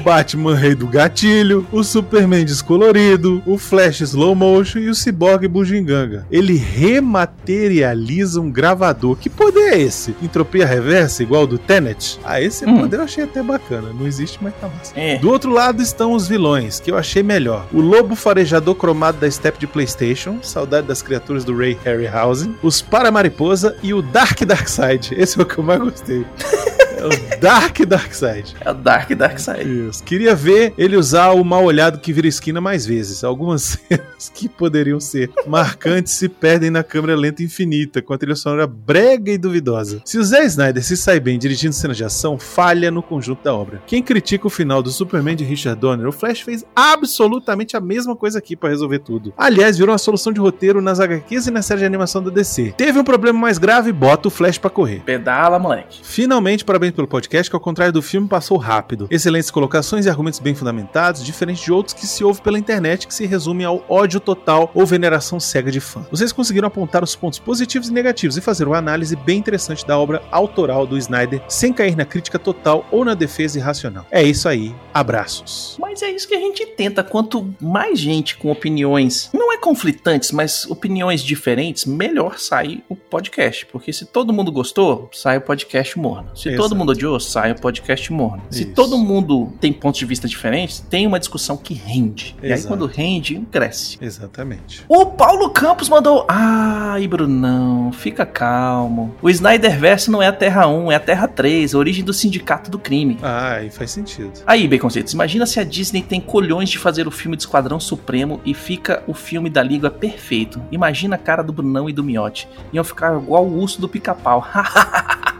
Batman 0.00 0.54
Rei 0.56 0.74
do 0.74 0.86
Gatilho, 0.86 1.66
o 1.72 1.82
Superman 1.84 2.44
descolorido, 2.44 3.42
o 3.46 3.58
Flash 3.58 4.00
Slow 4.00 4.34
Motion 4.34 4.78
e 4.80 4.88
o 4.88 4.94
Cyborg 4.94 5.46
Bugiganga. 5.48 6.26
Ele 6.30 6.54
rematerializa 6.56 8.40
um 8.40 8.50
gravador. 8.50 9.16
Que 9.16 9.28
poder 9.30 9.74
é 9.74 9.78
esse? 9.80 10.14
Entropia 10.22 10.66
reversa 10.66 11.22
igual 11.22 11.46
do 11.46 11.58
Tenet? 11.58 12.18
Ah, 12.24 12.40
esse 12.40 12.64
Hum. 12.64 12.80
poder 12.80 12.96
eu 12.98 13.02
achei 13.04 13.24
até 13.24 13.42
bacana. 13.42 13.90
Não 13.98 14.06
existe, 14.06 14.38
mas 14.40 14.54
tá 14.60 14.68
massa. 14.68 14.92
É. 14.96 15.18
Do 15.18 15.30
outro 15.30 15.50
lado 15.52 15.82
estão 15.82 16.12
os 16.12 16.26
vilões, 16.26 16.80
que 16.80 16.90
eu 16.90 16.96
achei 16.96 17.22
melhor. 17.22 17.66
O 17.72 17.80
lobo 17.80 18.14
farejador 18.14 18.74
cromado 18.74 19.18
da 19.18 19.30
Step 19.30 19.58
de 19.58 19.66
PlayStation, 19.66 20.38
saudade 20.42 20.86
das 20.86 21.02
criaturas 21.02 21.44
do 21.44 21.56
Ray 21.56 21.78
Harryhausen, 21.84 22.54
os 22.62 22.80
para-mariposa 22.80 23.76
e 23.82 23.92
o 23.94 24.02
Dark 24.02 24.40
Darkseid. 24.42 25.14
Esse 25.16 25.38
é 25.38 25.42
o 25.42 25.46
que 25.46 25.58
eu 25.58 25.64
mais 25.64 25.80
gostei. 25.80 26.24
É 27.00 27.06
o 27.06 27.40
Dark 27.40 27.80
Darkseid. 27.86 28.54
É 28.60 28.70
o 28.70 28.74
Dark 28.74 29.10
Dark 29.12 29.38
Side. 29.38 29.88
Isso. 29.88 30.04
Queria 30.04 30.34
ver 30.34 30.74
ele 30.76 30.98
usar 30.98 31.30
o 31.30 31.42
mal 31.42 31.64
olhado 31.64 31.98
que 31.98 32.12
vira 32.12 32.28
esquina 32.28 32.60
mais 32.60 32.84
vezes. 32.84 33.24
Algumas 33.24 33.78
cenas 33.88 34.30
que 34.34 34.50
poderiam 34.50 35.00
ser 35.00 35.30
marcantes 35.46 36.12
se 36.12 36.28
perdem 36.28 36.68
na 36.68 36.84
câmera 36.84 37.16
lenta 37.16 37.42
infinita, 37.42 38.02
com 38.02 38.12
a 38.12 38.18
trilha 38.18 38.36
sonora 38.36 38.66
brega 38.66 39.32
e 39.32 39.38
duvidosa. 39.38 40.02
Se 40.04 40.18
o 40.18 40.22
Zack 40.22 40.44
Snyder 40.44 40.84
se 40.84 40.94
sai 40.94 41.18
bem 41.18 41.38
dirigindo 41.38 41.72
cenas 41.72 41.96
de 41.96 42.04
ação, 42.04 42.38
falha 42.38 42.90
no 42.90 43.02
conjunto 43.02 43.42
da 43.42 43.54
obra. 43.54 43.82
Quem 43.86 44.02
critica 44.02 44.46
o 44.46 44.50
final 44.50 44.82
do 44.82 44.90
Superman 44.90 45.36
de 45.36 45.44
Richard 45.44 45.80
Donner, 45.80 46.06
o 46.06 46.12
Flash 46.12 46.42
fez 46.42 46.66
absolutamente 46.76 47.78
a 47.78 47.80
mesma 47.80 48.14
coisa 48.14 48.38
aqui 48.38 48.54
pra 48.54 48.68
resolver 48.68 48.98
tudo. 48.98 49.32
Aliás, 49.38 49.78
virou 49.78 49.92
uma 49.92 49.98
solução 49.98 50.34
de 50.34 50.40
roteiro 50.40 50.82
nas 50.82 51.00
HQs 51.00 51.46
e 51.46 51.50
na 51.50 51.62
série 51.62 51.80
de 51.80 51.86
animação 51.86 52.22
da 52.22 52.28
DC. 52.28 52.74
Teve 52.76 52.98
um 52.98 53.04
problema 53.04 53.38
mais 53.38 53.56
grave, 53.56 53.90
bota 53.90 54.28
o 54.28 54.30
Flash 54.30 54.58
pra 54.58 54.68
correr. 54.68 55.00
Pedala, 55.00 55.58
moleque. 55.58 56.00
Finalmente, 56.02 56.62
parabéns 56.62 56.89
pelo 56.92 57.08
podcast, 57.08 57.50
que 57.50 57.56
ao 57.56 57.60
contrário 57.60 57.92
do 57.92 58.02
filme, 58.02 58.28
passou 58.28 58.56
rápido. 58.56 59.06
Excelentes 59.10 59.50
colocações 59.50 60.06
e 60.06 60.10
argumentos 60.10 60.40
bem 60.40 60.54
fundamentados, 60.54 61.24
diferente 61.24 61.64
de 61.64 61.72
outros 61.72 61.94
que 61.94 62.06
se 62.06 62.24
ouve 62.24 62.40
pela 62.40 62.58
internet, 62.58 63.06
que 63.06 63.14
se 63.14 63.26
resumem 63.26 63.66
ao 63.66 63.84
ódio 63.88 64.20
total 64.20 64.70
ou 64.74 64.86
veneração 64.86 65.38
cega 65.40 65.70
de 65.70 65.80
fã. 65.80 66.04
Vocês 66.10 66.32
conseguiram 66.32 66.68
apontar 66.68 67.02
os 67.02 67.16
pontos 67.16 67.38
positivos 67.38 67.88
e 67.88 67.92
negativos 67.92 68.36
e 68.36 68.40
fazer 68.40 68.66
uma 68.66 68.78
análise 68.78 69.16
bem 69.16 69.38
interessante 69.38 69.86
da 69.86 69.98
obra 69.98 70.22
autoral 70.30 70.86
do 70.86 70.98
Snyder, 70.98 71.42
sem 71.48 71.72
cair 71.72 71.96
na 71.96 72.04
crítica 72.04 72.38
total 72.38 72.86
ou 72.90 73.04
na 73.04 73.14
defesa 73.14 73.58
irracional. 73.58 74.06
É 74.10 74.22
isso 74.22 74.48
aí, 74.48 74.74
abraços. 74.92 75.76
Mas 75.80 76.02
é 76.02 76.10
isso 76.10 76.28
que 76.28 76.34
a 76.34 76.40
gente 76.40 76.64
tenta. 76.66 77.02
Quanto 77.02 77.54
mais 77.60 77.98
gente 77.98 78.36
com 78.36 78.50
opiniões, 78.50 79.30
não 79.32 79.52
é 79.52 79.58
conflitantes, 79.58 80.32
mas 80.32 80.64
opiniões 80.66 81.22
diferentes, 81.22 81.84
melhor 81.84 82.38
sai 82.38 82.82
o 82.88 82.96
podcast. 82.96 83.66
Porque 83.66 83.92
se 83.92 84.06
todo 84.06 84.32
mundo 84.32 84.50
gostou, 84.50 85.08
sai 85.12 85.38
o 85.38 85.40
podcast 85.40 85.98
morno. 85.98 86.36
Se 86.36 86.48
Exato. 86.48 86.62
todo 86.62 86.76
mundo 86.80 86.90
odiou, 86.90 87.18
sai 87.20 87.52
o 87.52 87.54
podcast 87.54 88.12
morno. 88.12 88.42
Se 88.50 88.62
Isso. 88.62 88.72
todo 88.72 88.98
mundo 88.98 89.52
tem 89.60 89.72
pontos 89.72 89.98
de 89.98 90.06
vista 90.06 90.26
diferentes, 90.26 90.80
tem 90.80 91.06
uma 91.06 91.18
discussão 91.18 91.56
que 91.56 91.74
rende. 91.74 92.36
E 92.42 92.46
aí 92.46 92.52
Exato. 92.52 92.68
quando 92.68 92.86
rende, 92.86 93.46
cresce. 93.50 93.98
Exatamente. 94.00 94.84
O 94.88 95.06
Paulo 95.06 95.50
Campos 95.50 95.88
mandou. 95.88 96.24
Ai, 96.28 97.06
Brunão, 97.06 97.92
fica 97.92 98.26
calmo. 98.26 99.14
O 99.22 99.30
Snyder 99.30 99.78
Verso 99.78 100.10
não 100.10 100.22
é 100.22 100.26
a 100.26 100.32
Terra 100.32 100.66
1, 100.66 100.92
é 100.92 100.94
a 100.96 101.00
Terra 101.00 101.28
3, 101.28 101.74
a 101.74 101.78
origem 101.78 102.04
do 102.04 102.12
sindicato 102.12 102.70
do 102.70 102.78
crime. 102.78 103.18
Ah, 103.22 103.54
aí 103.54 103.70
faz 103.70 103.90
sentido. 103.90 104.32
Aí, 104.46 104.66
Baconzitos, 104.66 105.12
imagina 105.12 105.46
se 105.46 105.60
a 105.60 105.64
Disney 105.64 106.02
tem 106.02 106.20
colhões 106.20 106.68
de 106.68 106.78
fazer 106.78 107.06
o 107.06 107.10
filme 107.10 107.36
do 107.36 107.40
Esquadrão 107.40 107.78
Supremo 107.78 108.40
e 108.44 108.54
fica 108.54 109.02
o 109.06 109.14
filme 109.14 109.50
da 109.50 109.62
Liga 109.62 109.90
perfeito. 109.90 110.60
Imagina 110.72 111.16
a 111.16 111.18
cara 111.18 111.42
do 111.42 111.52
Brunão 111.52 111.88
e 111.88 111.92
do 111.92 112.02
Miotti. 112.02 112.48
Iam 112.72 112.84
ficar 112.84 113.16
igual 113.20 113.44
o 113.44 113.58
urso 113.58 113.80
do 113.80 113.88
pica-pau. 113.88 114.46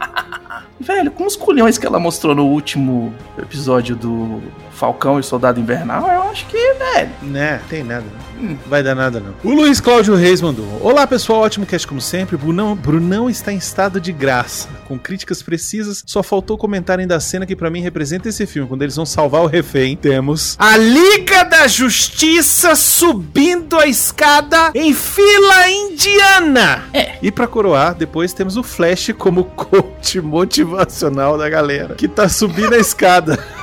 Velho, 0.81 1.11
com 1.11 1.25
os 1.25 1.35
colhões 1.35 1.77
que 1.77 1.85
ela 1.85 1.99
mostrou 1.99 2.33
no 2.33 2.45
último 2.45 3.13
episódio 3.37 3.95
do 3.95 4.41
Falcão 4.71 5.19
e 5.19 5.23
Soldado 5.23 5.59
Invernal, 5.59 6.07
eu 6.07 6.23
acho 6.23 6.45
que, 6.47 6.73
velho. 6.73 7.11
Né, 7.21 7.61
tem 7.69 7.83
nada, 7.83 8.05
não. 8.41 8.57
Vai 8.67 8.83
dar 8.83 8.95
nada, 8.95 9.19
não. 9.19 9.33
O 9.43 9.53
Luiz 9.53 9.79
Cláudio 9.79 10.15
Reis 10.15 10.41
mandou. 10.41 10.65
Olá, 10.81 11.05
pessoal, 11.05 11.41
ótimo 11.41 11.65
cast 11.65 11.87
como 11.87 12.01
sempre. 12.01 12.37
Brunão, 12.37 12.75
Brunão 12.75 13.29
está 13.29 13.51
em 13.51 13.57
estado 13.57 13.99
de 13.99 14.11
graça, 14.11 14.67
com 14.87 14.97
críticas 14.97 15.41
precisas. 15.41 16.03
Só 16.05 16.23
faltou 16.23 16.57
comentarem 16.57 17.07
da 17.07 17.19
cena 17.19 17.45
que 17.45 17.55
pra 17.55 17.69
mim 17.69 17.81
representa 17.81 18.29
esse 18.29 18.45
filme, 18.45 18.67
quando 18.67 18.81
eles 18.81 18.95
vão 18.95 19.05
salvar 19.05 19.41
o 19.41 19.47
refém. 19.47 19.95
Temos 19.95 20.55
a 20.59 20.77
Liga 20.77 21.43
da 21.43 21.67
Justiça 21.67 22.75
subindo 22.75 23.77
a 23.77 23.87
escada 23.87 24.71
em 24.73 24.93
fila 24.93 25.69
indiana. 25.69 26.83
É. 26.93 27.17
E 27.21 27.31
pra 27.31 27.47
coroar, 27.47 27.95
depois 27.95 28.33
temos 28.33 28.57
o 28.57 28.63
Flash 28.63 29.11
como 29.17 29.43
coach 29.45 30.19
motivacional 30.19 31.37
da 31.37 31.49
galera, 31.49 31.95
que 31.95 32.07
tá 32.07 32.27
subindo 32.27 32.73
a 32.73 32.77
escada. 32.77 33.39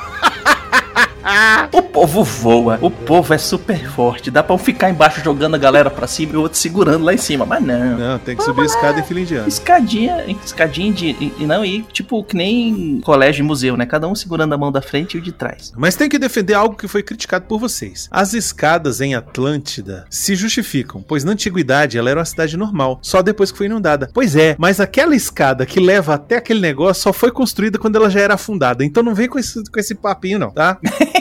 O 1.72 1.82
povo 1.82 2.22
voa, 2.22 2.78
o 2.82 2.90
povo 2.90 3.32
é 3.32 3.38
super 3.38 3.88
forte. 3.90 4.30
Dá 4.30 4.42
pra 4.42 4.54
um 4.54 4.58
ficar 4.58 4.90
embaixo 4.90 5.22
jogando 5.22 5.54
a 5.54 5.58
galera 5.58 5.90
pra 5.90 6.06
cima 6.06 6.34
e 6.34 6.36
o 6.36 6.42
outro 6.42 6.58
segurando 6.58 7.04
lá 7.04 7.14
em 7.14 7.18
cima, 7.18 7.44
mas 7.46 7.62
não. 7.62 7.96
Não, 7.96 8.18
tem 8.18 8.36
que 8.36 8.42
subir 8.42 8.62
a 8.62 8.66
escada 8.66 9.00
em 9.00 9.02
fila 9.02 9.20
indiana. 9.20 9.48
Escadinha, 9.48 10.24
escadinha 10.44 10.92
de. 10.92 11.08
E 11.08 11.38
e 11.38 11.46
não, 11.46 11.64
e 11.64 11.82
tipo, 11.82 12.22
que 12.24 12.36
nem 12.36 13.00
colégio 13.00 13.42
e 13.42 13.46
museu, 13.46 13.76
né? 13.76 13.86
Cada 13.86 14.08
um 14.08 14.14
segurando 14.14 14.52
a 14.52 14.58
mão 14.58 14.72
da 14.72 14.82
frente 14.82 15.16
e 15.16 15.20
o 15.20 15.22
de 15.22 15.32
trás. 15.32 15.72
Mas 15.76 15.94
tem 15.94 16.08
que 16.08 16.18
defender 16.18 16.54
algo 16.54 16.76
que 16.76 16.88
foi 16.88 17.02
criticado 17.02 17.46
por 17.46 17.58
vocês. 17.58 18.08
As 18.10 18.34
escadas 18.34 19.00
em 19.00 19.14
Atlântida 19.14 20.04
se 20.10 20.34
justificam, 20.34 21.02
pois 21.06 21.24
na 21.24 21.32
antiguidade 21.32 21.96
ela 21.96 22.10
era 22.10 22.18
uma 22.18 22.24
cidade 22.24 22.56
normal, 22.56 22.98
só 23.02 23.22
depois 23.22 23.52
que 23.52 23.58
foi 23.58 23.66
inundada. 23.66 24.10
Pois 24.12 24.34
é, 24.34 24.56
mas 24.58 24.80
aquela 24.80 25.14
escada 25.14 25.64
que 25.64 25.78
leva 25.80 26.14
até 26.14 26.36
aquele 26.36 26.60
negócio 26.60 27.02
só 27.02 27.12
foi 27.12 27.30
construída 27.30 27.78
quando 27.78 27.96
ela 27.96 28.10
já 28.10 28.20
era 28.20 28.34
afundada. 28.34 28.84
Então 28.84 29.02
não 29.02 29.14
vem 29.14 29.28
com 29.28 29.38
esse, 29.38 29.62
com 29.70 29.78
esse 29.78 29.94
papinho, 29.94 30.38
não, 30.38 30.50
tá? 30.50 30.78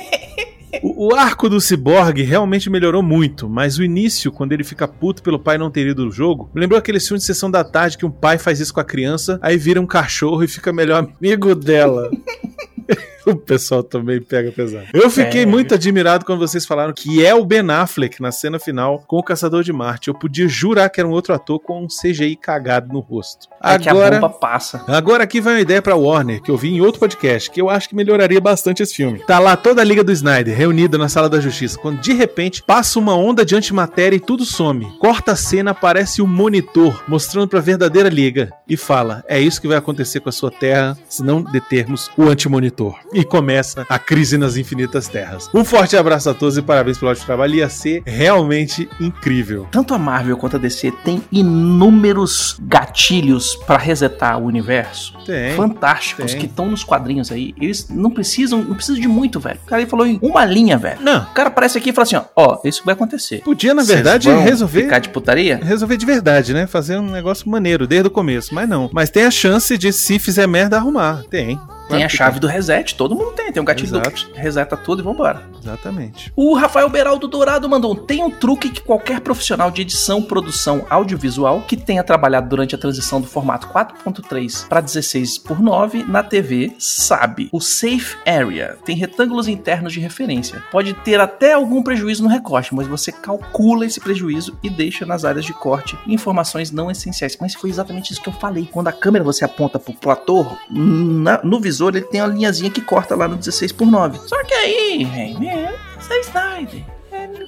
O, 0.83 1.13
arco 1.15 1.49
do 1.49 1.59
ciborgue 1.59 2.23
realmente 2.23 2.69
melhorou 2.69 3.01
muito, 3.01 3.49
mas 3.49 3.77
o 3.77 3.83
início, 3.83 4.31
quando 4.31 4.51
ele 4.53 4.63
fica 4.63 4.87
puto 4.87 5.23
pelo 5.23 5.39
pai 5.39 5.57
não 5.57 5.71
ter 5.71 5.87
ido 5.87 6.05
no 6.05 6.11
jogo, 6.11 6.49
me 6.53 6.61
lembrou 6.61 6.77
aquele 6.77 6.99
filme 6.99 7.19
de 7.19 7.25
sessão 7.25 7.49
da 7.49 7.63
tarde 7.63 7.97
que 7.97 8.05
um 8.05 8.11
pai 8.11 8.37
faz 8.37 8.59
isso 8.59 8.73
com 8.73 8.79
a 8.79 8.85
criança, 8.85 9.39
aí 9.41 9.57
vira 9.57 9.81
um 9.81 9.87
cachorro 9.87 10.43
e 10.43 10.47
fica 10.47 10.73
melhor 10.73 11.07
amigo 11.19 11.55
dela. 11.55 12.11
O 13.27 13.35
pessoal 13.35 13.83
também 13.83 14.21
pega 14.21 14.53
pesado. 14.53 14.87
Eu 14.93 15.09
fiquei 15.09 15.41
É. 15.41 15.45
muito 15.45 15.73
admirado 15.73 16.23
quando 16.23 16.39
vocês 16.39 16.65
falaram 16.65 16.93
que 16.93 17.25
é 17.25 17.35
o 17.35 17.43
Ben 17.43 17.69
Affleck 17.69 18.21
na 18.21 18.31
cena 18.31 18.57
final 18.57 19.03
com 19.05 19.17
o 19.17 19.23
Caçador 19.23 19.63
de 19.65 19.73
Marte. 19.73 20.07
Eu 20.07 20.13
podia 20.13 20.47
jurar 20.47 20.89
que 20.89 21.01
era 21.01 21.09
um 21.09 21.11
outro 21.11 21.33
ator 21.33 21.59
com 21.59 21.83
um 21.83 21.87
CGI 21.87 22.37
cagado 22.37 22.87
no 22.93 23.01
rosto. 23.01 23.49
É 23.61 23.77
que 23.77 23.89
a 23.89 23.91
Agora, 23.91 24.15
bomba 24.21 24.29
passa. 24.29 24.81
Agora 24.87 25.25
aqui 25.25 25.41
vai 25.41 25.55
uma 25.55 25.59
ideia 25.59 25.81
pra 25.81 25.97
Warner, 25.97 26.41
que 26.41 26.49
eu 26.49 26.55
vi 26.55 26.69
em 26.69 26.79
outro 26.79 27.01
podcast, 27.01 27.51
que 27.51 27.59
eu 27.59 27.69
acho 27.69 27.89
que 27.89 27.95
melhoraria 27.95 28.39
bastante 28.39 28.81
esse 28.81 28.95
filme. 28.95 29.19
Tá 29.27 29.39
lá 29.39 29.57
toda 29.57 29.81
a 29.81 29.83
Liga 29.83 30.05
do 30.05 30.11
Snyder, 30.13 30.55
reunida 30.57 30.97
na 30.97 31.09
Sala 31.09 31.27
da 31.27 31.41
Justiça, 31.41 31.77
quando 31.77 31.99
de 31.99 32.13
repente 32.13 32.63
passa 32.63 32.97
uma 32.97 33.13
onda 33.17 33.43
de 33.43 33.57
antimatéria 33.57 34.15
e 34.15 34.21
tudo 34.21 34.45
some. 34.45 34.87
Corta 34.99 35.33
a 35.33 35.35
cena, 35.35 35.71
aparece 35.71 36.21
um 36.21 36.27
monitor, 36.27 37.03
mostrando 37.09 37.49
pra 37.49 37.59
verdadeira 37.59 38.07
Liga, 38.07 38.53
e 38.69 38.77
fala, 38.77 39.21
é 39.27 39.37
isso 39.37 39.59
que 39.59 39.67
vai 39.67 39.75
acontecer 39.75 40.21
com 40.21 40.29
a 40.29 40.31
sua 40.31 40.49
Terra, 40.49 40.97
se 41.09 41.21
não 41.21 41.41
determos 41.43 42.09
o 42.17 42.23
antimonitor. 42.23 42.76
E 43.13 43.23
começa 43.23 43.85
a 43.89 43.97
crise 43.99 44.37
nas 44.37 44.57
infinitas 44.57 45.07
terras. 45.07 45.49
Um 45.53 45.63
forte 45.65 45.95
abraço 45.97 46.29
a 46.29 46.33
todos 46.33 46.57
e 46.57 46.61
parabéns 46.61 46.97
pelo 46.97 47.11
ótimo 47.11 47.25
trabalho, 47.25 47.55
ia 47.55 47.69
ser 47.69 48.03
realmente 48.05 48.87
incrível. 48.99 49.67
Tanto 49.71 49.93
a 49.93 49.97
Marvel 49.97 50.37
quanto 50.37 50.55
a 50.57 50.59
DC 50.59 50.91
tem 51.03 51.21
inúmeros 51.31 52.57
gatilhos 52.61 53.55
pra 53.65 53.77
resetar 53.77 54.37
o 54.39 54.45
universo. 54.45 55.13
Tem. 55.25 55.53
Fantásticos 55.55 56.31
tem. 56.31 56.39
que 56.39 56.45
estão 56.45 56.67
nos 56.69 56.83
quadrinhos 56.83 57.31
aí. 57.31 57.53
Eles 57.59 57.87
não 57.89 58.09
precisam, 58.11 58.63
não 58.63 58.75
precisam 58.75 59.01
de 59.01 59.07
muito, 59.07 59.39
velho. 59.39 59.59
O 59.63 59.67
cara 59.67 59.81
aí 59.81 59.87
falou 59.87 60.05
em 60.05 60.19
uma 60.21 60.45
linha, 60.45 60.77
velho. 60.77 60.99
Não, 61.01 61.21
O 61.23 61.33
cara 61.33 61.49
aparece 61.49 61.77
aqui 61.77 61.89
e 61.89 61.93
fala 61.93 62.03
assim, 62.03 62.15
ó, 62.15 62.23
ó, 62.35 62.59
isso 62.63 62.81
vai 62.85 62.93
acontecer. 62.93 63.41
podia 63.43 63.73
na 63.73 63.83
verdade 63.83 64.29
resolver 64.29 64.83
Ficar 64.83 64.99
de 64.99 65.09
putaria? 65.09 65.59
resolver 65.61 65.97
de 65.97 66.05
verdade, 66.05 66.53
né? 66.53 66.67
Fazer 66.67 66.97
um 66.97 67.09
negócio 67.09 67.49
maneiro 67.49 67.85
desde 67.87 68.07
o 68.07 68.11
começo. 68.11 68.53
Mas 68.53 68.67
não. 68.69 68.89
Mas 68.93 69.09
tem 69.09 69.23
a 69.25 69.31
chance 69.31 69.77
de, 69.77 69.91
se 69.91 70.19
fizer 70.19 70.47
merda, 70.47 70.77
arrumar. 70.77 71.23
Tem. 71.29 71.59
Tem 71.87 72.03
a 72.03 72.09
chave 72.09 72.39
do 72.39 72.47
reset, 72.47 72.95
todo 72.95 73.15
mundo 73.15 73.31
tem. 73.31 73.51
Tem 73.51 73.61
um 73.61 73.65
gatilho 73.65 73.87
Exato. 73.87 74.27
do 74.29 74.35
reseta 74.35 74.75
tudo 74.77 75.01
e 75.01 75.03
vambora. 75.03 75.43
Exatamente. 75.61 76.31
O 76.35 76.53
Rafael 76.55 76.89
Beraldo 76.89 77.27
Dourado 77.27 77.67
mandou: 77.69 77.95
tem 77.95 78.23
um 78.23 78.29
truque 78.29 78.69
que 78.69 78.81
qualquer 78.81 79.19
profissional 79.21 79.71
de 79.71 79.81
edição, 79.81 80.21
produção 80.21 80.85
audiovisual 80.89 81.61
que 81.61 81.77
tenha 81.77 82.03
trabalhado 82.03 82.49
durante 82.49 82.75
a 82.75 82.77
transição 82.77 83.21
do 83.21 83.27
formato 83.27 83.67
4.3 83.67 84.67
para 84.67 84.81
16 84.81 85.37
por 85.39 85.59
9 85.61 86.03
na 86.03 86.23
TV 86.23 86.73
sabe. 86.79 87.49
O 87.51 87.59
Safe 87.61 88.15
Area 88.25 88.77
tem 88.85 88.95
retângulos 88.95 89.47
internos 89.47 89.93
de 89.93 89.99
referência. 89.99 90.63
Pode 90.71 90.93
ter 90.93 91.19
até 91.19 91.53
algum 91.53 91.81
prejuízo 91.81 92.23
no 92.23 92.29
recorte, 92.29 92.73
mas 92.75 92.87
você 92.87 93.11
calcula 93.11 93.85
esse 93.85 93.99
prejuízo 93.99 94.57
e 94.63 94.69
deixa 94.69 95.05
nas 95.05 95.23
áreas 95.25 95.45
de 95.45 95.53
corte 95.53 95.97
informações 96.07 96.71
não 96.71 96.91
essenciais. 96.91 97.37
Mas 97.39 97.53
foi 97.53 97.69
exatamente 97.69 98.11
isso 98.11 98.21
que 98.21 98.29
eu 98.29 98.33
falei. 98.33 98.67
Quando 98.71 98.87
a 98.87 98.91
câmera 98.93 99.23
você 99.23 99.43
aponta 99.45 99.79
pro, 99.79 99.93
pro 99.93 100.11
ator, 100.11 100.57
na- 100.69 101.41
no 101.43 101.59
visor 101.77 101.95
ele 101.95 102.05
tem 102.05 102.21
uma 102.21 102.27
linhazinha 102.27 102.71
que 102.71 102.81
corta 102.81 103.15
lá 103.15 103.27
no 103.27 103.35
16 103.35 103.71
por 103.71 103.85
9. 103.85 104.19
Só 104.27 104.43
que 104.43 104.53
aí, 104.53 105.03
é, 105.03 105.75
você 105.99 106.13
é 106.13 106.19
Snyder. 106.21 106.96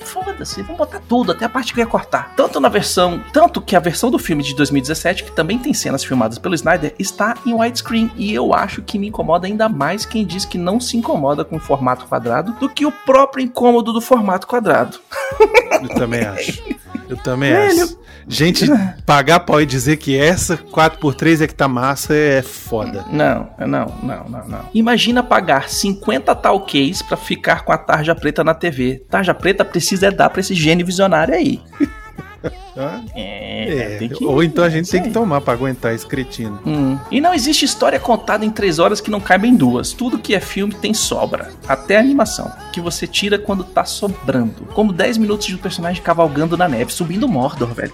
Foda-se, 0.01 0.61
vamos 0.61 0.77
botar 0.77 1.01
tudo, 1.07 1.31
até 1.31 1.45
a 1.45 1.49
parte 1.49 1.73
que 1.73 1.79
eu 1.79 1.83
ia 1.83 1.89
cortar. 1.89 2.33
Tanto 2.35 2.59
na 2.59 2.69
versão. 2.69 3.23
Tanto 3.31 3.61
que 3.61 3.75
a 3.75 3.79
versão 3.79 4.09
do 4.09 4.17
filme 4.17 4.43
de 4.43 4.55
2017, 4.55 5.25
que 5.25 5.31
também 5.31 5.57
tem 5.57 5.73
cenas 5.73 6.03
filmadas 6.03 6.37
pelo 6.37 6.55
Snyder, 6.55 6.95
está 6.97 7.35
em 7.45 7.53
widescreen. 7.53 8.11
E 8.15 8.33
eu 8.33 8.53
acho 8.53 8.81
que 8.81 8.97
me 8.97 9.07
incomoda 9.07 9.47
ainda 9.47 9.69
mais 9.69 10.05
quem 10.05 10.25
diz 10.25 10.45
que 10.45 10.57
não 10.57 10.79
se 10.79 10.97
incomoda 10.97 11.43
com 11.45 11.57
o 11.57 11.59
formato 11.59 12.05
quadrado 12.05 12.53
do 12.53 12.69
que 12.69 12.85
o 12.85 12.91
próprio 12.91 13.43
incômodo 13.43 13.93
do 13.93 14.01
formato 14.01 14.47
quadrado. 14.47 14.99
Eu 15.81 15.89
também 15.89 16.25
acho. 16.25 16.61
Eu 17.09 17.17
também 17.17 17.51
Velho. 17.51 17.83
acho. 17.83 17.99
Gente, 18.27 18.67
pagar 19.07 19.39
pau 19.39 19.59
e 19.59 19.65
dizer 19.65 19.97
que 19.97 20.15
essa 20.15 20.55
4x3 20.55 21.41
é 21.41 21.47
que 21.47 21.55
tá 21.55 21.67
massa 21.67 22.13
é 22.13 22.43
foda. 22.43 23.03
Não, 23.11 23.49
não, 23.57 23.87
não, 24.03 24.29
não, 24.29 24.47
não. 24.47 24.69
Imagina 24.71 25.23
pagar 25.23 25.67
50 25.67 26.35
talquês 26.35 27.01
pra 27.01 27.17
ficar 27.17 27.65
com 27.65 27.71
a 27.71 27.77
tarja 27.77 28.13
preta 28.13 28.43
na 28.43 28.53
TV. 28.53 29.03
Tarja 29.09 29.33
preta 29.33 29.65
precisa 29.65 29.88
é 30.03 30.11
dar 30.11 30.29
pra 30.29 30.39
esse 30.41 30.53
gênio 30.53 30.85
visionário 30.85 31.33
aí. 31.33 31.59
É, 33.13 33.97
É, 34.01 34.07
que- 34.07 34.23
ou 34.23 34.41
então 34.41 34.63
a 34.63 34.69
gente 34.69 34.89
tem 34.89 35.03
que 35.03 35.09
tomar 35.09 35.41
pra 35.41 35.51
aguentar 35.53 35.93
esse 35.93 36.05
cretino. 36.07 36.57
Hum. 36.65 36.97
E 37.11 37.19
não 37.19 37.33
existe 37.33 37.65
história 37.65 37.99
contada 37.99 38.45
em 38.45 38.49
três 38.49 38.79
horas 38.79 39.01
que 39.01 39.11
não 39.11 39.19
caiba 39.19 39.45
em 39.45 39.53
duas. 39.53 39.91
Tudo 39.91 40.17
que 40.17 40.33
é 40.33 40.39
filme 40.39 40.73
tem 40.73 40.93
sobra. 40.93 41.51
Até 41.67 41.97
a 41.97 41.99
animação, 41.99 42.49
que 42.71 42.79
você 42.79 43.05
tira 43.05 43.37
quando 43.37 43.65
tá 43.65 43.83
sobrando. 43.83 44.65
Como 44.73 44.93
10 44.93 45.17
minutos 45.17 45.47
de 45.47 45.55
um 45.55 45.57
personagem 45.57 46.01
cavalgando 46.01 46.55
na 46.55 46.69
neve, 46.69 46.93
subindo 46.93 47.27
Mordor, 47.27 47.73
velho. 47.73 47.93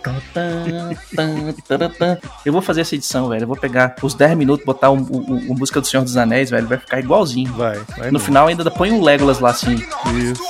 Eu 2.45 2.53
vou 2.53 2.61
fazer 2.61 2.81
essa 2.81 2.93
edição, 2.93 3.29
velho. 3.29 3.43
Eu 3.43 3.47
vou 3.47 3.57
pegar 3.57 3.95
os 4.03 4.13
10 4.13 4.37
minutos, 4.37 4.63
botar 4.65 4.91
o, 4.91 4.97
o, 4.97 5.51
o 5.51 5.55
Música 5.57 5.81
do 5.81 5.87
Senhor 5.87 6.03
dos 6.03 6.17
Anéis, 6.17 6.51
velho. 6.51 6.67
Vai 6.67 6.77
ficar 6.77 6.99
igualzinho. 6.99 7.51
Vai, 7.53 7.79
vai. 7.97 8.07
No 8.07 8.13
mesmo. 8.13 8.19
final 8.19 8.47
ainda 8.47 8.69
põe 8.69 8.91
um 8.91 9.01
Legolas 9.01 9.39
lá 9.39 9.49
assim. 9.49 9.75
Isso. 9.75 10.43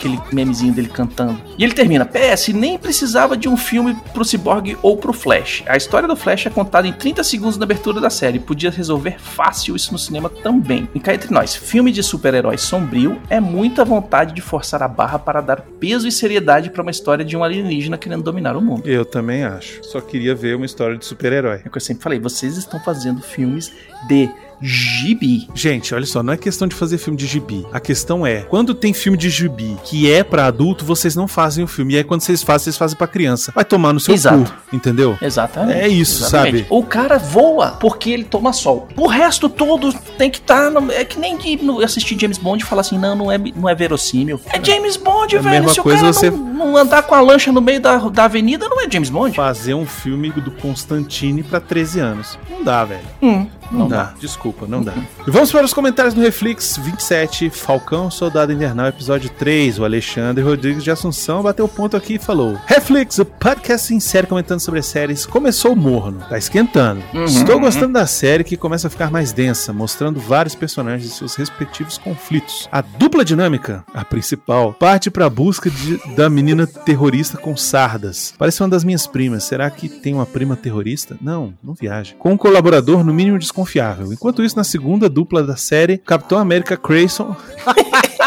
Aquele 0.00 0.18
memezinho 0.32 0.72
dele 0.72 0.88
cantando. 0.88 1.40
E 1.58 1.62
ele 1.62 1.74
termina: 1.74 2.06
PS, 2.06 2.48
nem 2.48 2.78
precisava 2.78 3.36
de 3.36 3.48
um 3.48 3.56
filme 3.56 3.94
pro 4.14 4.24
Cyborg 4.24 4.76
ou 4.82 4.96
pro 4.96 5.12
Flash. 5.12 5.62
A 5.66 5.76
história 5.76 6.08
do 6.08 6.16
Flash 6.16 6.46
é 6.46 6.50
contada 6.50 6.88
em 6.88 6.92
30 6.92 7.22
segundos 7.22 7.58
na 7.58 7.64
abertura 7.64 8.00
da 8.00 8.08
série. 8.08 8.38
Podia 8.38 8.70
resolver 8.70 9.20
fácil 9.20 9.76
isso 9.76 9.92
no 9.92 9.98
cinema 9.98 10.28
também. 10.28 10.88
E 10.94 11.00
cá 11.00 11.14
entre 11.14 11.32
nós, 11.32 11.54
filme 11.54 11.92
de 11.92 12.02
super-herói 12.02 12.56
sombrio 12.56 13.20
é 13.28 13.38
muita 13.38 13.84
vontade 13.84 14.34
de 14.34 14.40
forçar 14.40 14.82
a 14.82 14.88
barra 14.88 15.18
para 15.18 15.40
dar 15.40 15.60
peso 15.78 16.08
e 16.08 16.12
seriedade 16.12 16.70
pra 16.70 16.82
uma 16.82 16.90
história 16.90 17.24
de 17.24 17.36
um 17.36 17.44
alienígena 17.44 17.98
querendo 17.98 18.22
dominar 18.22 18.56
o 18.56 18.62
mundo. 18.62 18.88
Eu 18.88 19.04
também 19.04 19.44
acho. 19.44 19.84
Só 19.84 20.00
queria 20.00 20.34
ver 20.34 20.56
uma 20.56 20.66
história 20.66 20.96
de 20.96 21.04
super-herói. 21.04 21.60
É 21.64 21.68
o 21.68 21.70
que 21.70 21.76
eu 21.76 21.80
sempre 21.80 22.02
falei, 22.02 22.18
vocês 22.18 22.56
estão 22.56 22.80
fazendo 22.80 23.20
filmes 23.20 23.72
de 24.08 24.30
gibi. 24.60 25.48
Gente, 25.54 25.94
olha 25.94 26.06
só, 26.06 26.22
não 26.22 26.32
é 26.32 26.36
questão 26.36 26.68
de 26.68 26.74
fazer 26.74 26.98
filme 26.98 27.16
de 27.18 27.26
gibi. 27.26 27.66
A 27.72 27.80
questão 27.80 28.26
é, 28.26 28.42
quando 28.42 28.74
tem 28.74 28.92
filme 28.92 29.16
de 29.16 29.30
gibi 29.30 29.76
que 29.84 30.10
é 30.10 30.22
pra 30.22 30.46
adulto, 30.46 30.84
vocês 30.84 31.16
não 31.16 31.26
fazem 31.26 31.64
o 31.64 31.66
filme. 31.66 31.94
E 31.94 31.96
aí 31.98 32.04
quando 32.04 32.20
vocês 32.20 32.42
fazem, 32.42 32.64
vocês 32.64 32.76
fazem 32.76 32.96
pra 32.96 33.06
criança. 33.06 33.52
Vai 33.54 33.64
tomar 33.64 33.92
no 33.92 34.00
seu 34.00 34.14
Exato. 34.14 34.52
cu, 34.70 34.76
entendeu? 34.76 35.16
Exatamente. 35.20 35.78
É 35.80 35.88
isso, 35.88 36.24
Exatamente. 36.24 36.58
sabe? 36.58 36.66
O 36.70 36.84
cara 36.84 37.18
voa 37.18 37.72
porque 37.72 38.10
ele 38.10 38.24
toma 38.24 38.52
sol. 38.52 38.88
O 38.96 39.06
resto 39.06 39.48
todo 39.48 39.92
tem 40.18 40.30
que 40.30 40.38
estar. 40.38 40.70
é 40.92 41.04
que 41.04 41.18
nem 41.18 41.36
de 41.38 41.56
no- 41.62 41.80
assistir 41.80 42.18
James 42.20 42.38
Bond 42.38 42.62
e 42.62 42.66
falar 42.66 42.82
assim: 42.82 42.98
não, 42.98 43.14
não 43.16 43.32
é, 43.32 43.38
não 43.38 43.68
é 43.68 43.74
verossímil. 43.74 44.40
É 44.46 44.62
James 44.62 44.96
Bond, 44.96 45.34
É 45.34 45.38
a 45.38 45.42
velho. 45.42 45.54
mesma 45.56 45.72
Se 45.74 45.80
o 45.80 45.82
coisa 45.82 46.00
cara 46.00 46.12
você- 46.12 46.30
não, 46.30 46.38
não 46.54 46.76
andar 46.76 47.02
com 47.02 47.14
a 47.14 47.20
lancha 47.20 47.50
no 47.50 47.60
meio 47.60 47.80
da, 47.80 47.96
da 47.96 48.24
avenida, 48.24 48.68
não 48.68 48.80
é 48.80 48.90
James 48.90 49.08
Bond. 49.10 49.34
Fazer 49.34 49.74
um 49.74 49.86
filme 49.86 50.30
do 50.30 50.50
Constantine 50.50 51.42
pra 51.42 51.60
13 51.60 52.00
anos. 52.00 52.38
Não 52.50 52.62
dá, 52.62 52.84
velho. 52.84 53.00
Hum, 53.22 53.46
Não, 53.70 53.88
dá. 53.88 54.12
Desculpa, 54.18 54.66
não 54.66 54.82
dá. 54.82 54.92
E 55.26 55.30
vamos 55.30 55.50
para 55.52 55.64
os 55.64 55.72
comentários 55.72 56.14
do 56.14 56.20
Reflex 56.20 56.76
27, 56.76 57.50
Falcão 57.50 58.10
Soldado 58.10 58.52
Invernal, 58.52 58.86
episódio 58.88 59.30
3. 59.30 59.78
O 59.78 59.84
Alexandre 59.84 60.42
Rodrigues 60.42 60.82
de 60.82 60.90
Assunção 60.90 61.42
bateu 61.42 61.66
ponto 61.68 61.96
aqui 61.96 62.14
e 62.14 62.18
falou: 62.18 62.58
Reflex, 62.66 63.18
o 63.18 63.24
podcast 63.24 63.94
em 63.94 64.00
série 64.00 64.26
comentando 64.26 64.60
sobre 64.60 64.82
séries, 64.82 65.24
começou 65.26 65.76
morno, 65.76 66.20
tá 66.28 66.36
esquentando. 66.36 67.02
Uhum, 67.14 67.24
Estou 67.24 67.56
uhum. 67.56 67.60
gostando 67.62 67.92
da 67.92 68.06
série 68.06 68.44
que 68.44 68.56
começa 68.56 68.88
a 68.88 68.90
ficar 68.90 69.10
mais 69.10 69.32
densa, 69.32 69.72
mostrando 69.72 70.18
vários 70.20 70.54
personagens 70.54 71.10
e 71.12 71.14
seus 71.14 71.34
respectivos 71.36 71.96
conflitos. 71.98 72.68
A 72.72 72.80
dupla 72.80 73.24
dinâmica, 73.24 73.84
a 73.94 74.04
principal, 74.04 74.72
parte 74.72 75.10
para 75.10 75.26
a 75.26 75.30
busca 75.30 75.70
de- 75.70 76.00
da 76.16 76.28
menina 76.28 76.66
terrorista 76.66 77.36
com 77.38 77.56
sardas. 77.56 78.34
Parece 78.36 78.62
uma 78.62 78.68
das 78.68 78.84
minhas 78.84 79.06
primas. 79.06 79.44
Será 79.44 79.70
que 79.70 79.88
tem 79.88 80.14
uma 80.14 80.26
prima 80.26 80.56
terrorista? 80.56 81.16
Não, 81.20 81.54
não 81.62 81.74
viaja. 81.74 82.14
Com 82.18 82.32
um 82.32 82.36
colaborador 82.36 83.04
no 83.04 83.12
mínimo 83.14 83.38
desconfiável. 83.60 84.12
Enquanto 84.12 84.42
isso, 84.42 84.56
na 84.56 84.64
segunda 84.64 85.08
dupla 85.08 85.42
da 85.42 85.56
série, 85.56 85.98
Capitão 85.98 86.38
América 86.38 86.76
Creyson. 86.76 87.36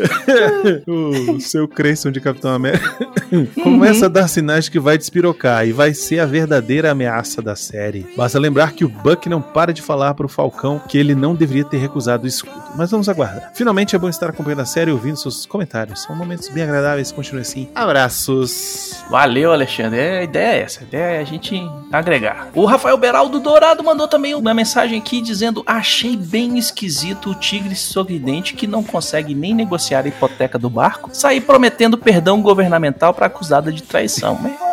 o 0.86 1.40
seu 1.40 1.68
Creyson 1.68 2.10
de 2.10 2.20
Capitão 2.20 2.52
América 2.52 2.96
começa 3.62 4.06
a 4.06 4.08
dar 4.08 4.28
sinais 4.28 4.68
que 4.68 4.78
vai 4.78 4.98
despirocar 4.98 5.66
e 5.66 5.72
vai 5.72 5.94
ser 5.94 6.20
a 6.20 6.26
verdadeira 6.26 6.90
ameaça 6.90 7.40
da 7.40 7.56
série. 7.56 8.06
Basta 8.16 8.38
lembrar 8.38 8.72
que 8.72 8.84
o 8.84 8.88
Buck 8.88 9.28
não 9.28 9.40
para 9.40 9.72
de 9.72 9.82
falar 9.82 10.14
pro 10.14 10.28
Falcão 10.28 10.80
que 10.88 10.98
ele 10.98 11.14
não 11.14 11.34
deveria 11.34 11.64
ter 11.64 11.78
recusado 11.78 12.24
o 12.24 12.26
escudo. 12.26 12.60
Mas 12.76 12.90
vamos 12.90 13.08
aguardar. 13.08 13.52
Finalmente 13.54 13.96
é 13.96 13.98
bom 13.98 14.08
estar 14.08 14.30
acompanhando 14.30 14.60
a 14.60 14.66
série 14.66 14.90
e 14.90 14.94
ouvindo 14.94 15.16
seus 15.16 15.44
comentários. 15.46 16.02
São 16.02 16.14
momentos 16.14 16.48
bem 16.48 16.62
agradáveis. 16.62 17.10
Continue 17.12 17.42
assim. 17.42 17.68
Abraços. 17.74 19.02
Valeu, 19.10 19.52
Alexandre. 19.52 19.98
É, 19.98 20.18
a 20.20 20.22
ideia 20.22 20.52
é 20.52 20.62
essa. 20.62 20.80
A 20.80 20.82
ideia 20.84 21.16
é 21.16 21.20
a 21.20 21.24
gente 21.24 21.60
agregar. 21.92 22.48
O 22.54 22.64
Rafael 22.64 22.96
Beraldo 22.96 23.40
Dourado 23.40 23.82
mandou 23.82 24.06
também 24.06 24.34
uma 24.34 24.54
mensagem 24.54 24.98
aqui 24.98 25.20
dizendo: 25.20 25.62
Achei 25.66 26.16
bem 26.16 26.58
esquisito 26.58 27.30
o 27.30 27.34
tigre 27.34 27.74
sorridente 27.74 28.54
que 28.54 28.66
não 28.66 28.82
consegue 28.82 29.34
nem 29.34 29.54
negociar 29.54 30.04
a 30.04 30.08
hipoteca 30.08 30.58
do 30.58 30.70
barco 30.70 31.10
sair 31.12 31.40
prometendo 31.40 31.98
perdão 31.98 32.40
governamental 32.40 33.12
pra 33.20 33.26
acusada 33.26 33.70
de 33.70 33.82
traição. 33.82 34.40
Meu, 34.40 34.69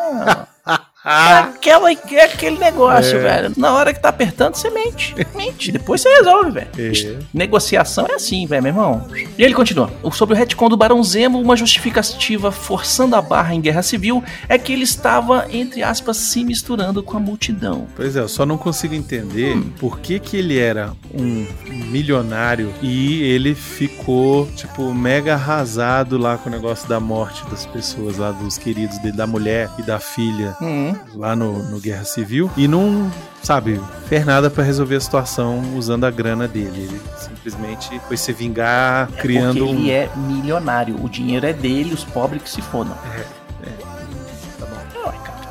É, 1.07 1.33
aquela, 1.39 1.91
é 1.91 2.23
aquele 2.25 2.57
negócio, 2.57 3.17
É. 3.17 3.21
velho. 3.21 3.53
Na 3.55 3.73
hora 3.73 3.93
que 3.93 4.01
tá 4.01 4.09
apertando, 4.09 4.55
você 4.55 4.69
mente. 4.69 5.15
Mente. 5.35 5.71
Depois 5.71 6.01
você 6.01 6.09
resolve, 6.09 6.51
velho. 6.51 6.67
É. 6.77 7.17
Negociação 7.33 8.05
é 8.09 8.15
assim, 8.15 8.45
velho, 8.45 8.61
meu 8.63 8.71
irmão. 8.71 9.07
E 9.37 9.43
ele 9.43 9.53
continua. 9.53 9.89
Sobre 10.11 10.35
o 10.35 10.37
retcon 10.37 10.67
do 10.69 10.75
Barão 10.75 11.01
Zemo, 11.03 11.39
uma 11.39 11.55
justificativa 11.55 12.51
forçando 12.51 13.15
a 13.15 13.21
barra 13.21 13.53
em 13.53 13.61
guerra 13.61 13.81
civil 13.81 14.23
é 14.49 14.57
que 14.57 14.73
ele 14.73 14.83
estava, 14.83 15.45
entre 15.51 15.81
aspas, 15.83 16.17
se 16.17 16.43
misturando 16.43 17.01
com 17.01 17.15
a 17.17 17.19
multidão. 17.19 17.87
Pois 17.95 18.15
é, 18.15 18.19
eu 18.19 18.27
só 18.27 18.45
não 18.45 18.57
consigo 18.57 18.93
entender 18.95 19.55
Hum. 19.55 19.71
por 19.79 19.99
que, 19.99 20.19
que 20.19 20.35
ele 20.37 20.57
era 20.59 20.91
um 21.13 21.45
milionário 21.91 22.73
e 22.81 23.21
ele 23.23 23.55
ficou, 23.55 24.47
tipo, 24.55 24.93
mega 24.93 25.33
arrasado 25.35 26.17
lá 26.17 26.37
com 26.37 26.49
o 26.49 26.51
negócio 26.51 26.87
da 26.89 26.99
morte 26.99 27.43
das 27.49 27.65
pessoas, 27.65 28.17
lá 28.17 28.31
dos 28.31 28.57
queridos 28.57 28.97
dele, 28.99 29.15
da 29.15 29.27
mulher 29.27 29.69
e 29.77 29.83
da 29.83 29.99
filha, 29.99 30.55
Hum. 30.61 30.95
Lá 31.13 31.35
no, 31.35 31.63
no 31.69 31.79
Guerra 31.79 32.03
Civil, 32.03 32.49
e 32.55 32.67
não, 32.67 33.11
sabe, 33.41 33.81
fez 34.07 34.25
nada 34.25 34.49
pra 34.49 34.63
resolver 34.63 34.95
a 34.95 35.01
situação 35.01 35.75
usando 35.75 36.05
a 36.05 36.11
grana 36.11 36.47
dele. 36.47 36.81
Ele 36.81 37.01
simplesmente 37.17 37.99
foi 38.07 38.17
se 38.17 38.31
vingar 38.33 39.07
criando 39.13 39.65
Porque 39.65 39.81
ele 39.81 39.91
é 39.91 40.09
milionário. 40.15 40.95
O 41.03 41.09
dinheiro 41.09 41.45
é 41.45 41.53
dele, 41.53 41.93
os 41.93 42.03
pobres 42.03 42.43
que 42.43 42.49
se 42.49 42.61
fodam. 42.61 42.93
Bom. 42.93 43.46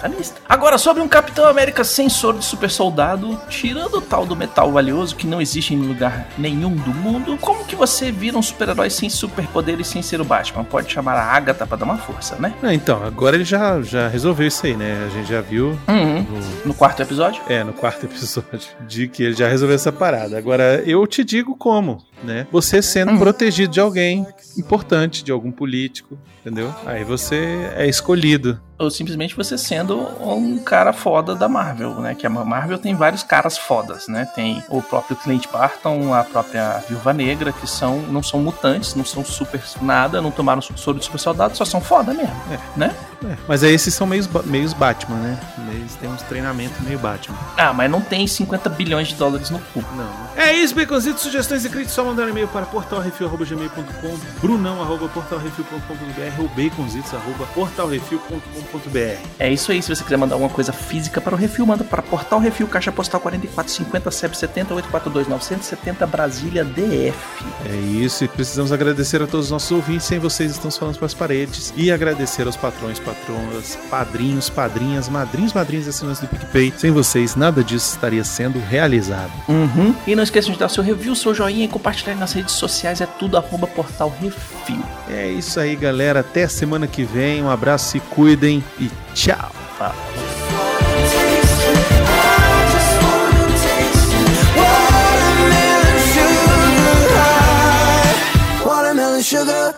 É 0.06 0.08
capitalista. 0.08 0.40
Agora, 0.48 0.78
sobre 0.78 1.02
um 1.02 1.08
Capitão 1.08 1.46
América 1.46 1.84
sem 1.84 2.08
soro 2.08 2.38
de 2.38 2.44
super 2.44 2.70
soldado, 2.70 3.38
tirando 3.48 3.94
o 3.98 4.00
tal 4.00 4.24
do 4.26 4.36
metal 4.36 4.70
valioso 4.72 5.16
que 5.16 5.26
não 5.26 5.40
existe 5.40 5.74
em 5.74 5.78
lugar 5.78 6.28
nenhum 6.38 6.74
do 6.76 6.92
mundo, 6.94 7.36
como 7.40 7.64
que 7.64 7.74
você 7.76 8.10
vira 8.12 8.36
um 8.38 8.42
super-herói 8.42 8.90
sem 8.90 9.08
superpoderes 9.10 9.86
sem 9.86 10.02
ser 10.02 10.20
o 10.20 10.24
Batman? 10.24 10.64
Pode 10.64 10.92
chamar 10.92 11.14
a 11.14 11.22
Agatha 11.32 11.66
pra 11.66 11.76
dar 11.76 11.84
uma 11.84 11.98
força, 11.98 12.36
né? 12.36 12.54
Então, 12.72 13.02
agora 13.04 13.36
ele 13.36 13.44
já, 13.44 13.80
já 13.82 14.08
resolveu 14.08 14.46
isso 14.46 14.64
aí, 14.66 14.76
né? 14.76 15.06
A 15.06 15.10
gente 15.10 15.28
já 15.28 15.40
viu 15.40 15.78
Uhum. 15.88 16.22
no, 16.22 16.66
No 16.66 16.74
quarto 16.74 17.02
episódio? 17.02 17.42
É, 17.48 17.62
no 17.64 17.72
quarto 17.72 18.04
episódio, 18.06 18.68
de 18.86 19.08
que 19.08 19.22
ele 19.22 19.34
já 19.34 19.48
resolveu 19.48 19.74
essa 19.74 19.92
parada. 19.92 20.36
Agora, 20.38 20.82
eu 20.86 21.06
te 21.06 21.24
digo 21.24 21.54
como. 21.56 22.02
né? 22.22 22.46
Você 22.50 22.80
sendo 22.80 23.12
Uhum. 23.12 23.18
protegido 23.18 23.72
de 23.72 23.80
alguém 23.80 24.26
importante, 24.58 25.22
de 25.22 25.30
algum 25.30 25.50
político, 25.52 26.18
entendeu? 26.40 26.74
Aí 26.86 27.04
você 27.04 27.70
é 27.76 27.86
escolhido. 27.86 28.60
Ou 28.78 28.90
simplesmente 28.90 29.34
você 29.34 29.56
sendo 29.56 29.98
um 30.20 30.58
cara 30.58 30.92
foda 30.92 31.34
da 31.34 31.48
Marvel, 31.48 31.94
né? 31.94 32.14
Que 32.14 32.26
a 32.26 32.30
Marvel 32.30 32.78
tem 32.78 32.94
vários 32.94 33.22
caras 33.22 33.56
fodas, 33.56 34.06
né? 34.06 34.28
Tem 34.34 34.62
o 34.68 34.82
próprio 34.82 35.16
Clint 35.16 35.46
Barton, 35.50 36.12
a 36.12 36.22
própria 36.22 36.78
Viúva 36.88 37.12
Negra, 37.12 37.52
que 37.52 37.66
são 37.66 38.00
não 38.02 38.22
são 38.22 38.40
mutantes, 38.40 38.94
não 38.94 39.04
são 39.04 39.24
super 39.24 39.62
nada, 39.80 40.20
não 40.20 40.30
tomaram 40.30 40.60
soro 40.60 40.98
de 40.98 41.04
super 41.04 41.18
soldado, 41.18 41.56
só 41.56 41.64
são 41.64 41.80
foda 41.80 42.12
mesmo, 42.12 42.36
né? 42.76 42.94
É, 43.24 43.36
mas 43.48 43.62
aí 43.62 43.74
esses 43.74 43.94
são 43.94 44.06
meios, 44.06 44.28
meios 44.44 44.72
Batman, 44.72 45.16
né? 45.16 45.38
Eles 45.72 45.94
têm 45.94 46.08
uns 46.08 46.22
treinamentos 46.22 46.80
meio 46.80 46.98
Batman. 46.98 47.36
Ah, 47.56 47.72
mas 47.72 47.90
não 47.90 48.00
tem 48.00 48.26
50 48.26 48.68
bilhões 48.70 49.08
de 49.08 49.14
dólares 49.14 49.50
no 49.50 49.58
cu. 49.58 49.84
Não. 49.94 50.08
É 50.36 50.52
isso, 50.52 50.74
Baconzitos. 50.74 51.22
Sugestões 51.22 51.64
e 51.64 51.68
críticas, 51.68 51.94
só 51.94 52.04
mandar 52.04 52.24
um 52.24 52.28
e-mail 52.28 52.48
para 52.48 52.66
portalrefil.gmail.com, 52.66 54.18
brunão.portalrefil.com.br 54.40 56.40
ou 56.40 56.48
baconzitos.portalrefil.com.br. 56.48 59.28
É 59.38 59.52
isso 59.52 59.72
aí, 59.72 59.82
se 59.82 59.94
você 59.94 60.02
quiser 60.02 60.16
mandar 60.16 60.34
alguma 60.34 60.50
coisa 60.50 60.72
física 60.72 61.20
para 61.20 61.34
o 61.34 61.38
Refil, 61.38 61.66
manda 61.66 61.84
para 61.84 62.02
Portal 62.02 62.40
Refil, 62.40 62.66
Caixa 62.68 62.92
Postal 62.92 63.20
4450 63.20 64.10
CEP 64.10 64.36
70 64.36 64.74
842 64.74 65.28
970 65.28 66.06
Brasília 66.06 66.64
DF. 66.64 67.16
É 67.64 67.76
isso, 67.76 68.24
e 68.24 68.28
precisamos 68.28 68.72
agradecer 68.72 69.22
a 69.22 69.26
todos 69.26 69.46
os 69.46 69.52
nossos 69.52 69.70
ouvintes. 69.70 70.06
Sem 70.06 70.18
vocês 70.18 70.52
estamos 70.52 70.76
falando 70.76 70.96
para 70.96 71.06
as 71.06 71.14
paredes. 71.14 71.72
E 71.76 71.90
agradecer 71.90 72.46
aos 72.46 72.56
patrões, 72.56 72.98
patronas, 73.06 73.78
padrinhos, 73.88 74.50
padrinhas, 74.50 75.08
madrinhos, 75.08 75.52
madrinhas 75.52 75.86
assinantes 75.86 76.20
do 76.20 76.26
PicPay. 76.26 76.74
Sem 76.76 76.90
vocês, 76.90 77.36
nada 77.36 77.62
disso 77.62 77.94
estaria 77.94 78.24
sendo 78.24 78.58
realizado. 78.58 79.30
Uhum. 79.48 79.94
E 80.06 80.16
não 80.16 80.24
esqueçam 80.24 80.52
de 80.52 80.58
dar 80.58 80.68
seu 80.68 80.82
review, 80.82 81.14
seu 81.14 81.32
joinha 81.32 81.64
e 81.64 81.68
compartilhar 81.68 82.16
nas 82.16 82.32
redes 82.32 82.54
sociais. 82.54 83.00
É 83.00 83.06
tudo 83.06 83.36
arroba 83.36 83.68
portal 83.68 84.12
Refil. 84.20 84.82
É 85.08 85.28
isso 85.28 85.60
aí, 85.60 85.76
galera. 85.76 86.20
Até 86.20 86.48
semana 86.48 86.88
que 86.88 87.04
vem. 87.04 87.42
Um 87.42 87.50
abraço, 87.50 87.92
se 87.92 88.00
cuidem 88.00 88.64
e 88.80 88.90
tchau. 89.14 89.52
sugar. 99.26 99.74